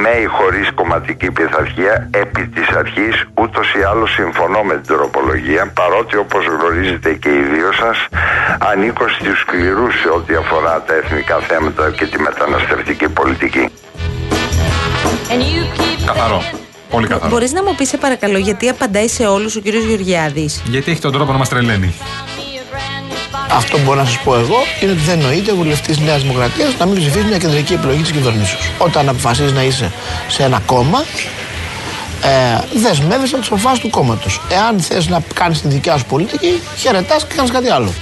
Ναι 0.02 0.08
ή 0.08 0.24
χωρίς 0.24 0.70
κομματική 0.74 1.30
πειθαρχία, 1.30 2.08
επί 2.10 2.46
της 2.46 2.68
αρχής 2.68 3.24
ούτως 3.34 3.74
ή 3.74 3.82
άλλως 3.90 4.10
συμφωνώ 4.12 4.62
με 4.62 4.74
την 4.74 4.86
τροπολογία, 4.96 5.72
παρότι 5.74 6.16
όπως 6.16 6.44
γνωρίζετε 6.46 7.14
και 7.14 7.28
οι 7.28 7.42
δύο 7.54 7.72
σας, 7.72 8.06
ανήκω 8.58 9.08
στους 9.08 9.40
σκληρούς 9.40 9.94
σε 10.00 10.08
ό,τι 10.08 10.34
αφορά 10.34 10.82
τα 10.86 10.94
εθνικά 10.94 11.38
θέματα 11.38 11.90
και 11.90 12.06
τη 12.06 12.18
μεταναστευτική 12.20 13.08
πολιτική. 13.08 13.70
and 15.30 15.42
you 15.42 15.62
keep 15.78 16.06
Καθαρό. 16.06 16.42
Πολύ 16.90 17.06
καθαρό. 17.06 17.30
Μπορείς 17.30 17.52
να 17.52 17.62
μου 17.62 17.74
πεις, 17.74 17.88
σε 17.88 17.96
παρακαλώ, 17.96 18.38
γιατί 18.38 18.68
απαντάει 18.68 19.08
σε 19.08 19.26
όλους 19.26 19.56
ο 19.56 19.60
κύριος 19.60 19.84
Γεωργιάδης; 19.84 20.62
Γιατί 20.64 20.90
έχει 20.90 21.00
τον 21.00 21.12
τρόπο 21.12 21.32
να 21.32 21.38
μας 21.38 21.48
τρελαίνει. 21.48 21.94
Αυτό 23.50 23.76
που 23.76 23.82
μπορώ 23.84 24.00
να 24.00 24.04
σας 24.06 24.18
πω 24.18 24.34
εγώ 24.34 24.56
είναι 24.80 24.92
ότι 24.92 25.00
δεν 25.00 25.18
νοείται 25.18 25.52
βουλευτής 25.52 25.98
Νέας 25.98 26.22
Δημοκρατίας 26.22 26.76
να 26.78 26.86
μην 26.86 26.96
ψηφίσει 26.96 27.26
μια 27.26 27.38
κεντρική 27.38 27.72
επιλογή 27.72 28.02
της 28.02 28.10
κυβερνήσεως. 28.10 28.70
Όταν 28.78 29.08
αποφασίζεις 29.08 29.52
να 29.52 29.62
είσαι 29.62 29.92
σε 30.28 30.42
ένα 30.42 30.60
κόμμα, 30.66 31.04
ε, 32.24 32.78
δεσμεύεσαι 32.80 33.34
από 33.34 33.42
τις 33.42 33.52
αποφάσεις 33.52 33.78
του 33.78 33.90
κόμματος. 33.90 34.40
Εάν 34.50 34.80
θες 34.80 35.08
να 35.08 35.22
κάνεις 35.34 35.60
τη 35.60 35.68
δικιά 35.68 35.96
σου 35.96 36.04
πολιτική, 36.04 36.60
χαιρετάς 36.76 37.26
και 37.26 37.34
κάνεις 37.34 37.50
κάτι 37.50 37.70
άλλο. 37.70 37.92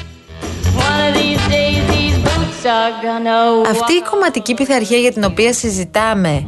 one 0.76 1.02
of 1.08 1.14
these 1.18 1.42
days 1.54 1.80
these 1.92 2.16
boots 2.26 2.64
are 2.64 2.92
gonna 3.04 3.70
Αυτή 3.70 3.92
η 3.92 4.02
κομματική 4.10 4.54
πειθαρχία 4.54 4.98
για 4.98 5.12
την 5.12 5.24
οποία 5.24 5.52
συζητάμε 5.52 6.46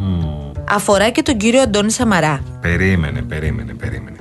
αφορά 0.70 1.10
και 1.10 1.22
τον 1.22 1.36
κύριο 1.36 1.60
Αντώνη 1.60 1.90
Σαμαρά. 1.90 2.42
Περίμενε, 2.60 3.22
περίμενε, 3.22 3.72
περίμενε. 3.72 4.18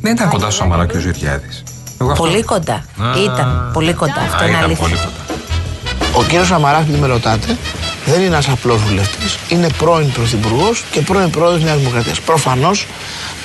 Δεν 0.00 0.12
ήταν 0.12 0.28
κοντά 0.28 0.50
στο 0.50 0.62
Σαμαρά 0.62 0.86
και 0.86 0.96
ο 0.96 1.00
Ζητιάδη. 2.00 2.18
Πολύ 2.18 2.42
κοντά. 2.42 2.74
Α. 2.74 3.18
Ήταν 3.24 3.70
πολύ 3.72 3.92
κοντά. 3.92 4.20
Αυτό 4.20 4.36
Α, 4.44 4.46
είναι 4.46 4.50
ήταν 4.50 4.64
αλήθεια. 4.64 4.82
πολύ 4.84 4.94
κοντά. 4.96 5.22
Ο 6.18 6.22
κύριος 6.22 6.46
Σαμαράς, 6.46 6.84
που 6.84 6.96
με 7.00 7.06
ρωτάτε, 7.06 7.56
δεν 8.06 8.16
είναι 8.18 8.26
ένας 8.26 8.48
απλός 8.48 8.80
βουλευτής. 8.82 9.38
Είναι 9.48 9.68
πρώην 9.78 10.12
πρωθυπουργός 10.12 10.84
και 10.90 11.00
πρώην 11.00 11.30
πρόεδρος 11.30 11.62
Νέας 11.62 11.78
Δημοκρατίας. 11.78 12.20
Προφανώς 12.20 12.86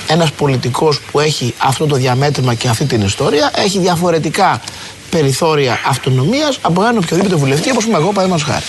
ένας 0.06 0.32
πολιτικός 0.32 1.00
που 1.00 1.20
έχει 1.20 1.54
αυτό 1.58 1.86
το 1.86 1.96
διαμέτρημα 1.96 2.54
και 2.54 2.68
αυτή 2.68 2.84
την 2.84 3.00
ιστορία 3.00 3.50
έχει 3.54 3.78
διαφορετικά 3.78 4.60
περιθώρια 5.10 5.78
αυτονομίας 5.88 6.58
από 6.62 6.82
έναν 6.82 6.96
οποιοδήποτε 6.96 7.34
βουλευτή, 7.34 7.70
όπως 7.70 7.84
είμαι 7.84 7.96
εγώ, 7.96 8.08
παραδείγματος 8.08 8.44
χάρη. 8.46 8.64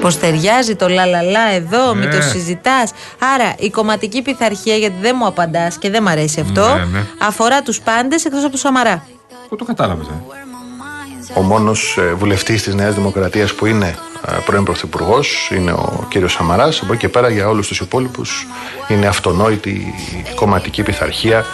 Πως 0.00 0.18
ταιριάζει 0.18 0.74
το 0.76 0.88
λαλαλά 0.88 1.50
εδώ, 1.54 1.94
μην 1.94 2.08
Ναι. 2.08 2.14
το 2.14 2.22
συζητάς. 2.22 2.92
Άρα 3.34 3.54
η 3.58 3.70
κομματική 3.70 4.22
πειθαρχία, 4.22 4.74
γιατί 4.76 4.96
δεν 5.00 5.14
μου 5.18 5.26
απαντάς 5.26 5.78
και 5.78 5.90
δεν 5.90 6.02
μ' 6.02 6.08
αρέσει 6.08 6.40
αυτό, 6.40 6.74
Ναι, 6.74 6.84
ναι. 6.84 7.04
αφορά 7.18 7.62
τους 7.62 7.80
πάντες 7.80 8.24
εκτός 8.24 8.42
από 8.42 8.50
το 8.52 8.58
Σαμαρά. 8.58 9.04
Πού 9.48 9.56
το 9.56 9.64
κατάλαβε, 9.64 10.02
ε; 10.02 11.38
ο 11.38 11.42
μόνος 11.42 11.96
ε, 11.98 12.12
βουλευτής 12.14 12.62
της 12.62 12.74
Νέας 12.74 12.94
Δημοκρατίας 12.94 13.52
που 13.54 13.66
είναι 13.66 13.94
ε, 14.28 14.32
πρώην 14.44 14.64
Πρωθυπουργός, 14.64 15.50
είναι 15.54 15.72
ο 15.72 16.06
κύριος 16.08 16.32
Σαμαράς. 16.32 16.80
Από 16.82 16.92
εκεί 16.92 17.00
και 17.00 17.08
πέρα 17.08 17.28
για 17.28 17.48
όλους 17.48 17.66
τους 17.68 17.80
υπόλοιπους 17.80 18.46
είναι 18.88 19.06
αυτονόητη 19.06 19.70
η 19.70 20.34
κομματική 20.34 20.82
πειθαρχία 20.82 21.44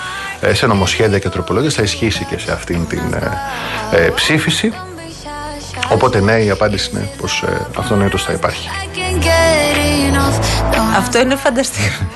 ε, 0.41 0.55
σε 0.55 0.67
νομοσχέδια 0.67 1.19
και 1.19 1.29
τροπολογίες. 1.29 1.75
Θα 1.75 1.83
ισχύσει 1.83 2.25
και 2.31 2.39
σε 2.39 2.53
αυτήν 2.53 2.87
την 2.87 3.13
ε, 3.15 3.31
ε, 3.97 4.09
ψήφιση. 4.15 4.73
Οπότε 5.93 6.21
ναι, 6.21 6.33
η 6.33 6.51
απάντηση 6.51 6.91
είναι 6.93 7.09
πως 7.21 7.43
ε, 7.47 7.67
αυτονόητος 7.79 8.23
θα 8.25 8.33
υπάρχει. 8.33 8.69
Αυτό 10.97 11.19
είναι 11.19 11.37
φανταστικό. 11.37 12.07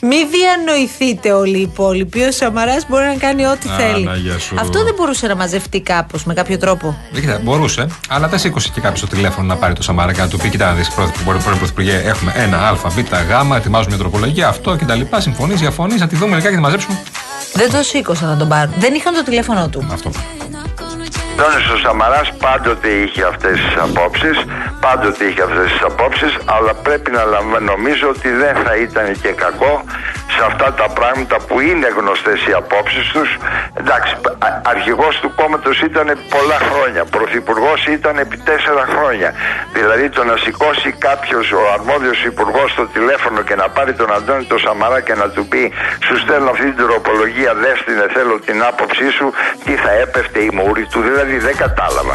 Μην 0.00 0.26
διανοηθείτε 0.30 1.32
όλοι 1.32 1.58
οι 1.58 1.60
υπόλοιποι. 1.60 2.22
Ο 2.22 2.32
Σαμαράς 2.32 2.86
μπορεί 2.88 3.04
να 3.04 3.14
κάνει 3.14 3.46
ό,τι 3.46 3.68
Α, 3.68 3.76
θέλει. 3.76 4.04
να, 4.04 4.14
γεια 4.16 4.38
σου. 4.38 4.56
Αυτό 4.58 4.84
δεν 4.84 4.94
μπορούσε 4.96 5.26
να 5.26 5.36
μαζευτεί 5.36 5.80
κάπως 5.80 6.24
με 6.24 6.34
κάποιο 6.34 6.58
τρόπο. 6.58 6.96
Δεν 7.12 7.20
κοίτα, 7.20 7.40
μπορούσε, 7.42 7.86
αλλά 8.08 8.28
δεν 8.28 8.38
σήκωσε 8.38 8.70
και 8.74 8.80
κάποιος 8.80 8.98
στο 8.98 9.08
τηλέφωνο 9.08 9.46
να 9.46 9.56
πάρει 9.56 9.74
το 9.74 9.82
Σαμάρα 9.82 10.12
και 10.12 10.20
να 10.20 10.28
του 10.28 10.36
πει: 10.38 10.48
Κοιτά, 10.48 10.66
να 10.66 10.72
δεις 10.72 10.90
πρώην 10.90 11.58
Πρωθυπουργέ, 11.58 12.02
έχουμε 12.04 12.32
ένα 12.36 12.68
Α, 12.68 12.74
Β, 12.74 12.98
Γ, 12.98 13.54
ετοιμάζουμε 13.56 13.94
μια 13.94 13.98
τροπολογία, 13.98 14.48
αυτό 14.48 14.76
κτλ. 14.76 15.00
Συμφωνείς, 15.16 15.60
διαφωνείς, 15.60 16.00
να 16.00 16.06
τη 16.06 16.16
δούμε 16.16 16.28
λιγάκι 16.34 16.48
και 16.48 16.54
τη 16.54 16.60
μαζέψουμε. 16.60 16.98
Δεν 17.52 17.70
το 17.70 17.82
σήκωσαν 17.82 18.28
να 18.28 18.36
τον 18.36 18.48
πάρουν. 18.48 18.74
Δεν 18.78 18.94
είχαν 18.94 19.14
το 19.14 19.22
τηλέφωνο 19.22 19.68
του. 19.68 19.86
Αυτό. 19.92 20.10
Αντώνης 21.40 21.68
ο 21.70 21.76
Σαμαράς 21.76 22.32
πάντοτε 22.32 22.88
είχε 22.88 23.22
αυτές 23.22 23.56
τις 23.60 23.76
απόψεις, 23.76 24.36
πάντοτε 24.80 25.24
είχε 25.24 25.42
αυτές 25.42 25.72
τις 25.72 25.82
απόψεις, 25.82 26.32
αλλά 26.44 26.74
πρέπει 26.74 27.10
να 27.10 27.24
λαμβα... 27.24 27.60
νομίζω 27.60 28.08
ότι 28.08 28.28
δεν 28.28 28.54
θα 28.64 28.76
ήταν 28.76 29.06
και 29.22 29.28
κακό 29.28 29.84
σε 30.38 30.44
αυτά 30.50 30.68
τα 30.80 30.88
πράγματα 30.98 31.36
που 31.46 31.60
είναι 31.60 31.88
γνωστές 31.98 32.38
οι 32.46 32.52
απόψεις 32.62 33.06
τους. 33.14 33.28
Εντάξει, 33.80 34.12
α- 34.46 34.60
αρχηγός 34.74 35.14
του 35.22 35.30
κόμματος 35.34 35.80
ήταν 35.80 36.06
πολλά 36.34 36.58
χρόνια, 36.68 37.02
πρωθυπουργός 37.04 37.86
ήταν 37.86 38.18
επί 38.18 38.36
τέσσερα 38.48 38.84
χρόνια. 38.94 39.30
Δηλαδή 39.76 40.08
το 40.08 40.24
να 40.24 40.36
σηκώσει 40.36 40.90
κάποιος 41.06 41.46
ο 41.52 41.60
αρμόδιος 41.76 42.18
υπουργός 42.24 42.68
στο 42.70 42.84
τηλέφωνο 42.94 43.40
και 43.48 43.54
να 43.54 43.68
πάρει 43.68 43.92
τον 44.00 44.08
Αντώνη 44.16 44.44
τον 44.44 44.58
Σαμαρά 44.58 45.00
και 45.00 45.14
να 45.14 45.26
του 45.34 45.42
πει 45.50 45.72
σου 46.06 46.18
στέλνω 46.18 46.50
αυτή 46.50 46.66
την 46.72 46.86
τροπολογία, 46.86 47.54
δες 47.54 47.78
την, 47.86 47.98
θέλω 48.14 48.34
την 48.48 48.58
άποψή 48.70 49.08
σου, 49.10 49.26
τι 49.64 49.72
θα 49.82 49.90
έπεφτε 50.04 50.38
η 50.48 50.50
μούρη 50.54 50.84
του, 50.92 51.00
δηλαδή 51.08 51.36
δεν 51.46 51.56
κατάλαβα. 51.56 52.14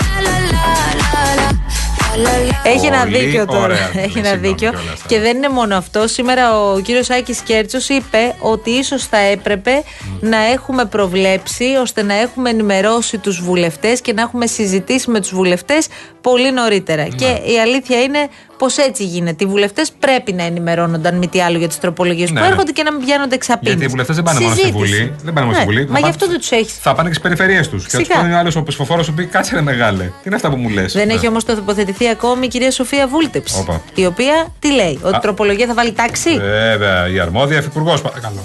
Έχει 2.64 2.86
ένα 2.86 3.04
Πολύ 3.04 3.18
δίκιο 3.18 3.46
τώρα. 3.46 3.60
ωραία. 3.62 3.90
Έχει 4.06 4.18
ένα 4.18 4.28
Συγγνώμη 4.28 4.38
δίκιο. 4.48 4.70
κιόλας, 4.70 5.02
Και 5.08 5.20
δεν 5.20 5.38
είναι 5.38 5.50
μόνο 5.50 5.76
αυτό. 5.76 6.08
Σήμερα 6.08 6.60
ο 6.60 6.80
κύριος 6.80 7.10
Άκης 7.10 7.40
Κέρτσος 7.40 7.90
είπε 7.90 8.36
ότι 8.40 8.70
ίσως 8.70 9.06
θα 9.06 9.18
έπρεπε 9.18 9.84
να 10.20 10.38
έχουμε 10.38 10.86
προβλέψει 10.86 11.66
ώστε 11.82 12.04
να 12.04 12.14
έχουμε 12.14 12.50
ενημερώσει 12.50 13.18
τους 13.18 13.42
βουλευτές 13.42 14.02
και 14.02 14.14
να 14.14 14.22
έχουμε 14.22 14.46
συζητήσει 14.48 15.10
με 15.10 15.20
τους 15.20 15.30
βουλευτές 15.34 15.88
πολύ 16.24 16.52
νωρίτερα. 16.52 17.04
Και 17.04 17.26
η 17.26 17.60
αλήθεια 17.62 18.02
είναι 18.02 18.20
πως 18.58 18.78
έτσι 18.78 19.04
γίνεται. 19.06 19.44
Οι 19.44 19.48
βουλευτές 19.48 19.92
πρέπει 20.00 20.34
να 20.34 20.44
ενημερώνονταν 20.44 21.16
μη 21.18 21.28
τι 21.28 21.42
άλλο 21.42 21.58
για 21.58 21.68
τις 21.68 21.80
τροπολογίες 21.80 22.32
Ναι, 22.32 22.40
που 22.40 22.46
ναι. 22.46 22.52
έρχονται 22.52 22.72
και 22.72 22.84
να 22.84 22.92
μην 22.92 23.06
πιάνονται 23.06 23.36
εξαπίνες. 23.36 23.70
Γιατί 23.72 23.86
οι 23.86 23.90
βουλευτές 23.90 24.16
δεν 24.16 24.24
πάνε 24.26 24.40
μόνο 24.40 24.56
στη 24.56 24.72
Βουλή. 24.72 25.14
Δεν 25.24 25.34
πάνε 25.34 25.46
μόνο 25.46 25.58
στη 25.58 25.66
Ναι, 25.68 25.72
Βουλή. 25.74 25.90
Μα 25.90 26.00
γι' 26.00 26.10
αυτό 26.10 26.28
δεν 26.28 26.38
τους 26.40 26.52
έχεις. 26.52 26.74
Θα 26.82 26.94
πάνε 26.96 27.08
και 27.10 27.16
στις 27.16 27.24
περιφερειές 27.30 27.70
τους. 27.70 27.84
Και 27.84 27.90
θα 27.92 27.98
του 27.98 28.06
Φυσικά. 28.06 28.26
πει 28.26 28.34
άλλος 28.34 28.56
ο 28.56 28.64
ψηφοφόρος 28.64 29.06
σου 29.06 29.14
πει 29.14 29.26
κάτσε 29.26 29.56
ρε 29.56 29.62
μεγάλε. 29.62 30.04
Τι 30.04 30.12
είναι 30.26 30.36
αυτά 30.36 30.50
που 30.50 30.56
μου 30.56 30.70
Ναι. 30.70 30.82
λες; 30.82 30.94
Δεν 30.94 31.10
έχει 31.10 31.28
όμως 31.28 31.44
τοποθετηθεί 31.46 32.08
ακόμη 32.08 32.46
η 32.46 32.48
κυρία 32.50 32.72
Σοφία 32.72 33.08
Βούλτεψη. 33.08 33.60
Όπα. 33.60 33.82
Η 33.96 34.06
οποία 34.06 34.48
τι 34.60 34.72
λέει, 34.72 35.00
Ότι 35.04 35.14
η 35.14 35.18
Α. 35.18 35.20
τροπολογία 35.20 35.68
θα 35.68 35.74
βάλει 35.74 35.92
τάξη; 35.92 36.38
Βέβαια, 36.40 37.08
η 37.10 37.20
αρμόδια 37.20 37.58
υφυπουργός, 37.58 38.02
παρακαλώ. 38.02 38.44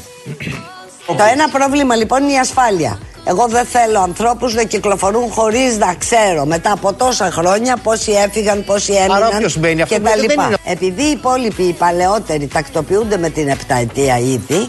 Το 1.07 1.25
ένα 1.33 1.49
πρόβλημα 1.49 1.95
λοιπόν 1.97 2.23
είναι 2.23 2.33
η 2.33 2.39
ασφάλεια. 2.39 2.99
Εγώ 3.29 3.47
δεν 3.49 3.65
θέλω 3.65 4.01
ανθρώπους 4.01 4.55
να 4.55 4.63
κυκλοφορούν 4.63 5.31
χωρίς 5.31 5.77
να 5.79 5.95
ξέρω 5.95 6.45
μετά 6.45 6.73
από 6.73 6.93
τόσα 6.93 7.31
χρόνια 7.31 7.77
πόσοι 7.83 8.13
έφυγαν, 8.13 8.65
πόσοι 8.65 8.93
έμειναν 8.93 9.23
όποιος 9.35 9.57
μπαίνει, 9.59 9.83
αυτό 9.83 9.95
και 9.95 10.01
τα 10.01 10.11
δεν 10.11 10.21
λοιπά. 10.21 10.45
είναι- 10.45 10.57
Επειδή 10.65 11.03
οι 11.03 11.11
υπόλοιποι, 11.11 11.63
οι 11.63 11.73
παλαιότεροι 11.73 12.47
τακτοποιούνται 12.47 13.17
με 13.19 13.29
την 13.31 13.49
επταετία 13.49 14.19
ήδη, 14.19 14.69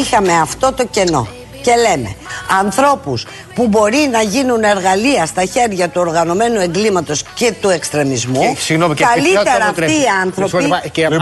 είχαμε 0.00 0.32
αυτό 0.42 0.72
το 0.72 0.84
κενό. 0.90 1.28
Και 1.62 1.74
λέμε, 1.74 2.14
ανθρώπους 2.60 3.26
που 3.54 3.66
μπορεί 3.68 4.08
να 4.12 4.22
γίνουν 4.22 4.62
εργαλεία 4.62 5.26
στα 5.26 5.44
χέρια 5.44 5.88
του 5.88 6.00
οργανωμένου 6.00 6.60
εγκλήματος 6.60 7.22
και 7.34 7.52
του 7.60 7.68
εξτρεμισμού, 7.68 8.40
Και- 8.40 8.60
συγγνώμη, 8.60 8.94
και 8.94 9.04
καλύτερα 9.04 9.40
επιτρέψτε 9.40 9.58
να 9.58 9.64
μου 9.64 9.70
αυτοί 9.70 9.82
οι 9.82 9.86
τρέχει. 9.86 10.06
άνθρωποι 10.22 10.50
Συγγνώμη, 10.50 10.82
και- 10.92 11.08
να 11.08 11.16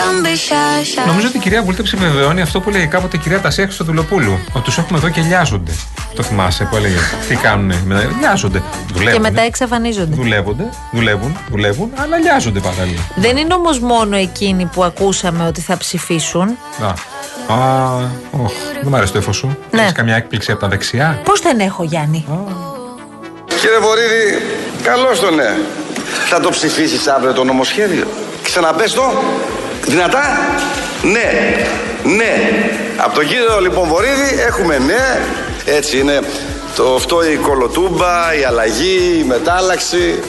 α- 0.00 0.02
α- 0.02 0.12
μισό 0.12 0.54
λεπτό, 0.54 0.54
εργαστούν. 0.54 0.94
Παναγιώτη. 0.94 1.08
Νομίζω 1.08 1.26
ότι 1.26 1.36
η 1.36 1.40
κυρία 1.40 1.62
Βούλτεψη 1.62 1.96
βεβαιώνει 1.96 2.40
αυτό 2.40 2.60
που 2.60 2.70
λέει 2.70 2.86
κάποτε 2.86 3.16
η 3.16 3.20
κυρία 3.20 3.40
Τασία 3.40 3.64
Χρυστοδουλοπούλου. 3.64 4.38
Ότι 4.52 4.64
τους 4.64 4.78
έχουμε 4.78 4.98
εδώ 4.98 5.08
και 5.08 5.20
λιάζονται. 5.20 5.72
Το 6.14 6.22
θυμάσαι 6.22 6.64
που 6.70 6.76
έλεγε. 6.76 6.98
Τι 7.28 7.34
κάνουνε. 7.36 7.82
μετά- 7.86 8.10
Λιάζονται. 8.20 8.58
Και 8.86 8.92
Δουλεύουν. 8.92 9.20
μετά 9.20 9.42
εξαφανίζονται. 9.42 10.14
Δουλεύονται, 10.14 10.68
δουλεύουν, 10.92 11.36
δουλεύουν, 11.50 11.90
αλλά 11.96 12.18
λιάζονται 12.18 12.60
παράλληλα. 12.60 13.00
Δεν 13.16 13.36
είναι 13.36 13.54
όμως 13.54 13.78
μόνο 13.78 14.16
εκείνοι 14.16 14.64
που 14.64 14.84
ακούσαμε 14.84 15.46
ότι 15.46 15.60
θα 15.60 15.76
ψηφίσουν. 15.76 16.48
Α, 16.82 16.86
α, 17.54 17.94
οχ, 18.30 18.52
δεν 18.74 18.86
μου 18.88 18.96
αρέσει 18.96 19.12
το 19.12 19.18
ύφο 19.18 19.32
σου. 19.32 19.56
Ναι. 19.70 19.80
Έχεις 19.80 19.92
καμιά 19.92 20.16
έκπληξη 20.16 20.50
από 20.52 20.60
τα 20.60 20.68
δεξιά; 20.68 21.20
Πώς 21.24 21.40
δεν 21.40 21.60
έχω, 21.60 21.82
Γιάννη; 21.84 22.26
Κύριε 23.60 23.78
Βορύδη, 23.78 24.42
καλώς 24.82 25.20
το 25.20 25.30
ναι. 25.30 25.56
Θα 26.28 26.40
το 26.40 26.50
ψηφίσεις 26.50 27.06
αύριο 27.06 27.32
το 27.32 27.44
νομοσχέδιο. 27.44 28.06
Ξαναπες 28.42 28.92
το. 28.92 29.02
Δυνατά; 29.86 30.22
Ναι. 31.02 31.30
Ναι. 32.16 32.34
Από 32.96 33.14
τον 33.14 33.26
κύριο 33.26 33.60
λοιπόν 33.60 33.88
Βορύδη 33.88 34.40
έχουμε 34.46 34.78
ναι. 34.78 35.20
Έτσι 35.64 35.98
είναι. 35.98 36.20
Το, 36.76 36.94
αυτό 36.94 37.24
η 37.30 37.36
κολοτούμπα, 37.36 38.34
η 38.40 38.44
αλλαγή, 38.44 39.18
η 39.20 39.24
μετάλλαξη. 39.24 40.22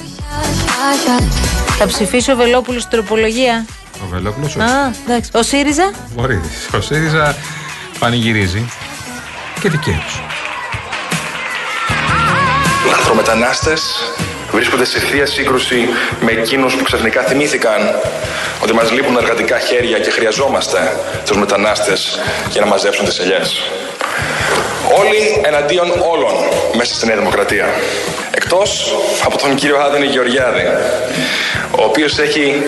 Θα 1.77 1.87
ψηφίσει 1.87 2.31
ο 2.31 2.35
Βελόπουλος 2.35 2.81
στην 2.81 2.93
τροπολογία. 2.97 3.65
Ο 4.03 4.07
Βελόπουλος, 4.11 4.55
όχι. 4.55 4.65
Α, 4.65 4.93
εντάξει. 5.07 5.29
Ο 5.33 5.43
ΣΥΡΙΖΑ; 5.43 5.91
Μπορεί. 6.15 6.41
Ο 6.77 6.81
ΣΥΡΙΖΑ 6.81 7.35
πανηγυρίζει 7.99 8.69
και 9.59 9.69
δικαίως. 9.69 10.21
λαθρομετανάστες 12.89 13.81
βρίσκονται 14.51 14.85
σε 14.85 14.99
θεία 14.99 15.25
σύγκρουση 15.25 15.87
με 16.19 16.31
εκείνους 16.31 16.75
που 16.75 16.83
ξαφνικά 16.83 17.21
θυμήθηκαν 17.21 17.99
ότι 18.63 18.73
μας 18.73 18.91
λείπουν 18.91 19.17
εργατικά 19.17 19.59
χέρια 19.59 19.99
και 19.99 20.09
χρειαζόμαστε 20.09 20.97
τους 21.25 21.37
μετανάστες 21.37 22.19
για 22.49 22.61
να 22.61 22.67
μαζέψουν 22.67 23.05
τις 23.05 23.19
ελιές. 23.19 23.61
Όλοι 24.99 25.41
εναντίον 25.45 25.89
όλων 26.11 26.33
μέσα 26.75 26.95
στη 26.95 27.05
Νέα 27.05 27.15
Δημοκρατία. 27.15 27.67
Εκτός 28.31 28.95
από 29.25 29.37
τον 29.37 29.55
κύριο 29.55 29.77
Άδωνη 29.77 30.05
Γεωργιάδη, 30.05 30.63
ο 31.71 31.83
οποίος 31.83 32.19
έχει 32.19 32.63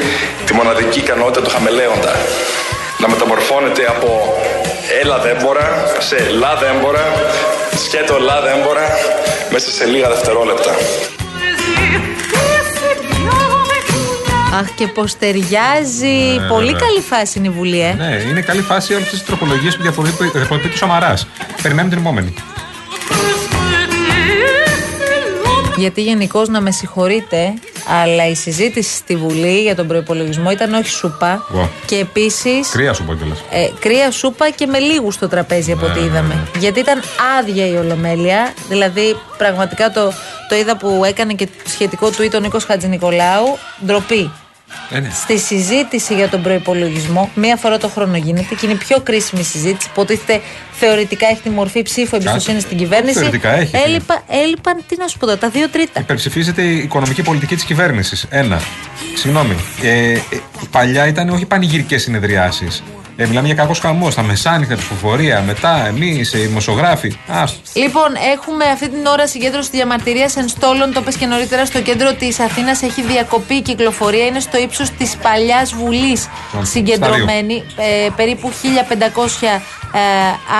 τη 0.45 0.53
μοναδική 0.53 0.99
ικανότητα 0.99 1.41
του 1.41 1.49
χαμελέοντα. 1.49 2.15
Να 2.97 3.09
μεταμορφώνεται 3.09 3.85
από 3.87 4.37
έλα 5.01 5.17
δέμπορα 5.17 5.93
σε 5.99 6.29
λα 6.29 6.55
δέμπορα, 6.55 7.13
σκέτο 7.85 8.19
λα 8.19 8.41
δέμπορα, 8.41 8.97
μέσα 9.51 9.71
σε 9.71 9.85
λίγα 9.85 10.09
δευτερόλεπτα. 10.09 10.75
Αχ, 14.53 14.69
και 14.75 14.87
πως 14.87 15.17
ταιριάζει. 15.17 16.07
Ναι, 16.39 16.47
Πολύ 16.47 16.71
βέβαια. 16.71 16.87
καλή 16.87 17.01
φάση 17.01 17.39
είναι 17.39 17.47
η 17.47 17.51
Βουλή, 17.51 17.79
ε. 17.81 17.93
Ναι, 17.93 18.21
είναι 18.29 18.41
καλή 18.41 18.61
φάση 18.61 18.93
όλες 18.93 19.09
τις 19.09 19.23
τροπολογίες 19.23 19.75
που 19.75 19.81
διαφοροποιεί 19.81 20.29
διαφοροποιεί 20.33 20.69
του 20.69 20.77
Σαμαράς. 20.77 21.27
Περιμένουμε 21.61 21.93
την 21.95 22.03
επόμενη. 22.03 22.33
Γιατί 25.77 26.01
γενικώς 26.01 26.47
να 26.49 26.61
με 26.61 26.71
συγχωρείτε, 26.71 27.53
αλλά 27.87 28.27
η 28.27 28.35
συζήτηση 28.35 28.95
στη 28.95 29.15
Βουλή 29.15 29.61
για 29.61 29.75
τον 29.75 29.87
προπολογισμό 29.87 30.51
ήταν 30.51 30.73
όχι 30.73 30.89
σούπα. 30.89 31.45
Wow. 31.55 31.67
Και 31.85 31.95
επίσης. 31.95 32.69
Κρύα 32.69 32.93
σου 32.93 33.03
πω 33.03 33.13
κιόλας. 33.13 33.43
Ε, 33.49 33.67
κρύα 33.79 34.11
σούπα 34.11 34.49
και 34.49 34.65
με 34.65 34.79
λίγους 34.79 35.13
στο 35.13 35.27
τραπέζι 35.27 35.71
από 35.71 35.85
ό,τι 35.85 35.99
Ναι, 35.99 36.05
είδαμε. 36.05 36.47
Γιατί 36.59 36.79
ήταν 36.79 37.01
άδεια 37.39 37.67
η 37.67 37.75
Ολομέλεια. 37.75 38.53
Δηλαδή, 38.69 39.15
πραγματικά 39.37 39.91
το, 39.91 40.13
το 40.49 40.55
είδα 40.55 40.77
που 40.77 41.01
έκανε 41.05 41.33
και 41.33 41.47
σχετικό 41.65 42.07
tweet 42.07 42.33
ο 42.35 42.39
Νίκος 42.39 42.65
Χατζηνικολάου. 42.65 43.57
Ντροπή. 43.85 44.31
Ε, 44.89 44.99
ναι. 44.99 45.09
Στη 45.09 45.37
συζήτηση 45.39 46.15
για 46.15 46.29
τον 46.29 46.41
προπολογισμό, 46.41 47.29
μία 47.35 47.55
φορά 47.55 47.77
το 47.77 47.87
χρόνο 47.87 48.17
γίνεται 48.17 48.55
και 48.55 48.65
είναι 48.65 48.73
η 48.73 48.77
πιο 48.77 48.99
κρίσιμη 48.99 49.43
συζήτηση. 49.43 49.89
Υποτίθεται 49.91 50.41
θεωρητικά 50.71 51.27
έχει 51.27 51.41
τη 51.41 51.49
μορφή 51.49 51.81
ψήφου 51.81 52.15
εμπιστοσύνης 52.15 52.63
στην 52.63 52.77
κυβέρνηση. 52.77 53.13
Θεωρητικά 53.13 53.51
έχει, 53.55 53.65
φίλε. 53.65 53.83
Έλειπα, 53.83 54.23
έλειπαν, 54.27 54.83
τι 54.87 54.97
να 54.97 55.07
σου 55.07 55.17
πω 55.17 55.25
τώρα, 55.25 55.37
τα 55.37 55.49
δύο 55.49 55.69
τρίτα. 55.69 55.99
Υπερψηφίζεται 55.99 56.61
η 56.61 56.77
οικονομική 56.77 57.21
πολιτική 57.21 57.55
της 57.55 57.63
κυβέρνησης. 57.63 58.25
Ένα. 58.29 58.61
Συγγνώμη. 59.15 59.55
Ε, 59.81 60.11
ε, 60.11 60.19
παλιά 60.71 61.07
ήταν 61.07 61.29
όχι 61.29 61.45
πανηγυρικές 61.45 62.01
συνεδριάσεις. 62.01 62.83
Ε, 63.19 63.25
μιλάμε 63.27 63.47
για 63.47 63.55
κακός 63.55 63.79
χαμός. 63.79 64.15
Τα 64.15 64.21
μεσάνυχτα, 64.23 64.75
ψηφοφορία, 64.75 65.41
μετά 65.41 65.87
εμείς, 65.87 66.33
οι 66.33 66.37
δημοσιογράφοι. 66.37 67.17
Άστο. 67.27 67.59
Λοιπόν, 67.73 68.09
έχουμε 68.35 68.65
αυτή 68.65 68.89
την 68.89 69.05
ώρα 69.05 69.27
συγκέντρωση 69.27 69.69
διαμαρτυρίας 69.71 70.35
εν 70.35 70.47
στόλων. 70.47 70.93
Το 70.93 71.01
πες 71.01 71.15
και 71.15 71.25
νωρίτερα 71.25 71.65
στο 71.65 71.81
κέντρο 71.81 72.13
της 72.13 72.39
Αθήνας 72.39 72.81
έχει 72.81 73.01
διακοπεί 73.01 73.53
η 73.53 73.61
κυκλοφορία. 73.61 74.25
Είναι 74.25 74.39
στο 74.39 74.57
ύψος 74.57 74.89
της 74.89 75.15
παλιάς 75.21 75.73
Βουλής 75.73 76.27
συγκεντρωμένη. 76.61 77.63
Ε, 77.77 78.09
περίπου 78.15 78.51
1500 78.51 79.61
ε, 79.93 79.99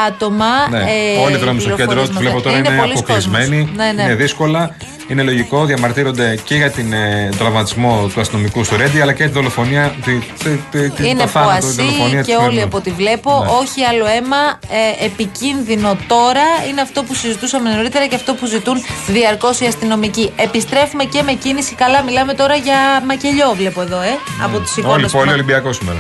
άτομα. 0.08 0.70
Ναι. 0.70 0.78
ε, 0.78 1.20
Όλοι 1.26 1.36
οι 1.36 1.38
δρόμοι 1.38 1.60
στο 1.62 1.76
κέντρο 1.76 2.08
τους 2.08 2.18
βλέπω 2.18 2.42
τώρα 2.42 2.58
είναι, 2.58 2.70
πολλοί 2.70 2.92
αποκλεισμένοι. 2.92 3.58
κόσμος. 3.58 3.76
Ναι, 3.76 3.92
ναι. 3.92 4.04
Είναι 4.04 4.16
δύσκολα. 4.16 4.76
Είναι 5.08 5.24
λογικό. 5.24 5.66
Διαμαρτύρονται 5.66 6.40
και 6.44 6.56
για 6.56 6.70
την, 6.72 6.94
ε, 6.94 7.28
τον 7.30 7.38
τραυματισμό 7.38 8.10
του 8.14 8.20
αστυνομικού 8.20 8.64
στο 8.64 8.76
Ρέντι 8.76 9.02
αλλά 9.02 9.14
και 9.14 9.24
τη 9.24 9.30
δολοφονία. 9.30 9.96
Τη, 10.04 10.18
τη, 10.18 10.50
τη, 10.72 10.90
τη, 10.90 11.08
Είναι 11.10 11.20
το 11.22 11.28
θάνατο, 11.28 11.60
τη 11.60 11.66
ποασί 11.66 11.76
δολοφονία 11.76 12.22
και 12.22 12.32
της 12.32 12.36
όλοι 12.36 12.54
Μελού. 12.54 12.66
από 12.66 12.78
ό,τι 12.78 12.92
βλέπω. 12.92 13.32
Ναι. 13.44 13.50
Όχι 13.62 13.84
άλλο 13.84 14.06
αίμα. 14.06 14.60
Ε, 15.00 15.06
επικίνδυνο 15.06 15.98
τώρα 16.08 16.46
είναι 16.70 16.82
αυτό 16.82 17.04
που 17.04 17.14
συζητούσαμε 17.14 17.70
νωρίτερα 17.76 18.08
και 18.08 18.16
αυτό 18.16 18.34
που 18.34 18.46
ζητούν 18.46 18.78
διαρκώς 19.08 19.60
οι 19.60 19.66
αστυνομικοί. 19.66 20.32
Επιστρέφουμε 20.36 21.04
και 21.04 21.22
με 21.24 21.34
κίνηση. 21.34 21.76
Καλά, 21.76 22.04
μιλάμε 22.04 22.34
τώρα 22.34 22.56
για 22.56 22.78
μακελιό, 23.08 23.54
βλέπω 23.56 23.82
εδώ, 23.82 24.02
ε, 24.02 24.18
από 24.44 24.60
τι 24.60 24.72
εικόνες. 24.78 25.14
Όλοι 25.14 25.24
πολύ 25.24 25.32
Ολυμπιακός 25.32 25.76
σήμερα. 25.76 25.98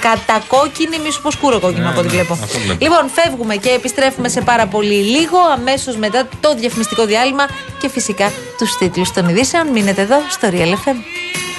Κατακόκκινη, 0.00 0.98
μη 1.04 1.10
σου 1.10 1.22
πω 1.22 1.30
σκούρο 1.30 1.60
κόκκινο 1.60 1.82
Ναι, 1.84 1.90
από 1.90 1.98
ό,τι 2.00 2.08
ναι, 2.08 2.14
βλέπω. 2.14 2.32
αυτό 2.32 2.58
βλέπω. 2.58 2.78
Λοιπόν, 2.84 3.04
φεύγουμε 3.18 3.54
και 3.56 3.70
επιστρέφουμε 3.70 4.28
σε 4.28 4.40
πάρα 4.40 4.66
πολύ 4.66 4.94
λίγο, 5.14 5.38
αμέσως 5.56 5.96
μετά 5.96 6.28
το 6.40 6.54
διαφημιστικό 6.54 7.04
διάλειμμα 7.06 7.46
και 7.80 7.88
φυσικά 7.88 8.32
τους 8.58 8.76
τίτλους 8.78 9.12
των 9.12 9.28
ειδήσεων. 9.28 9.66
Μείνετε 9.68 10.00
εδώ 10.02 10.18
στο 10.30 10.48
Real 10.54 10.72
FM. 10.82 10.98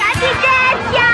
Κάτι 0.05 0.29
τέτοια! 0.45 1.07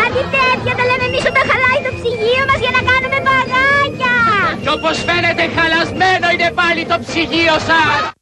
Κάτι 0.00 0.22
τέτοια! 0.34 0.72
Τα 0.78 0.84
λέμε 0.88 1.04
εμείς 1.10 1.24
όταν 1.30 1.42
χαλάει 1.50 1.80
το 1.86 1.90
ψυγείο 1.98 2.42
μας 2.50 2.58
για 2.64 2.72
να 2.76 2.80
κάνουμε 2.90 3.18
μπαγάκια! 3.24 4.14
Κι 4.62 4.68
όπως 4.76 4.96
φαίνεται 5.06 5.44
χαλασμένο 5.56 6.26
είναι 6.34 6.50
πάλι 6.60 6.82
το 6.90 6.96
ψυγείο 7.04 7.56
σας. 7.68 8.17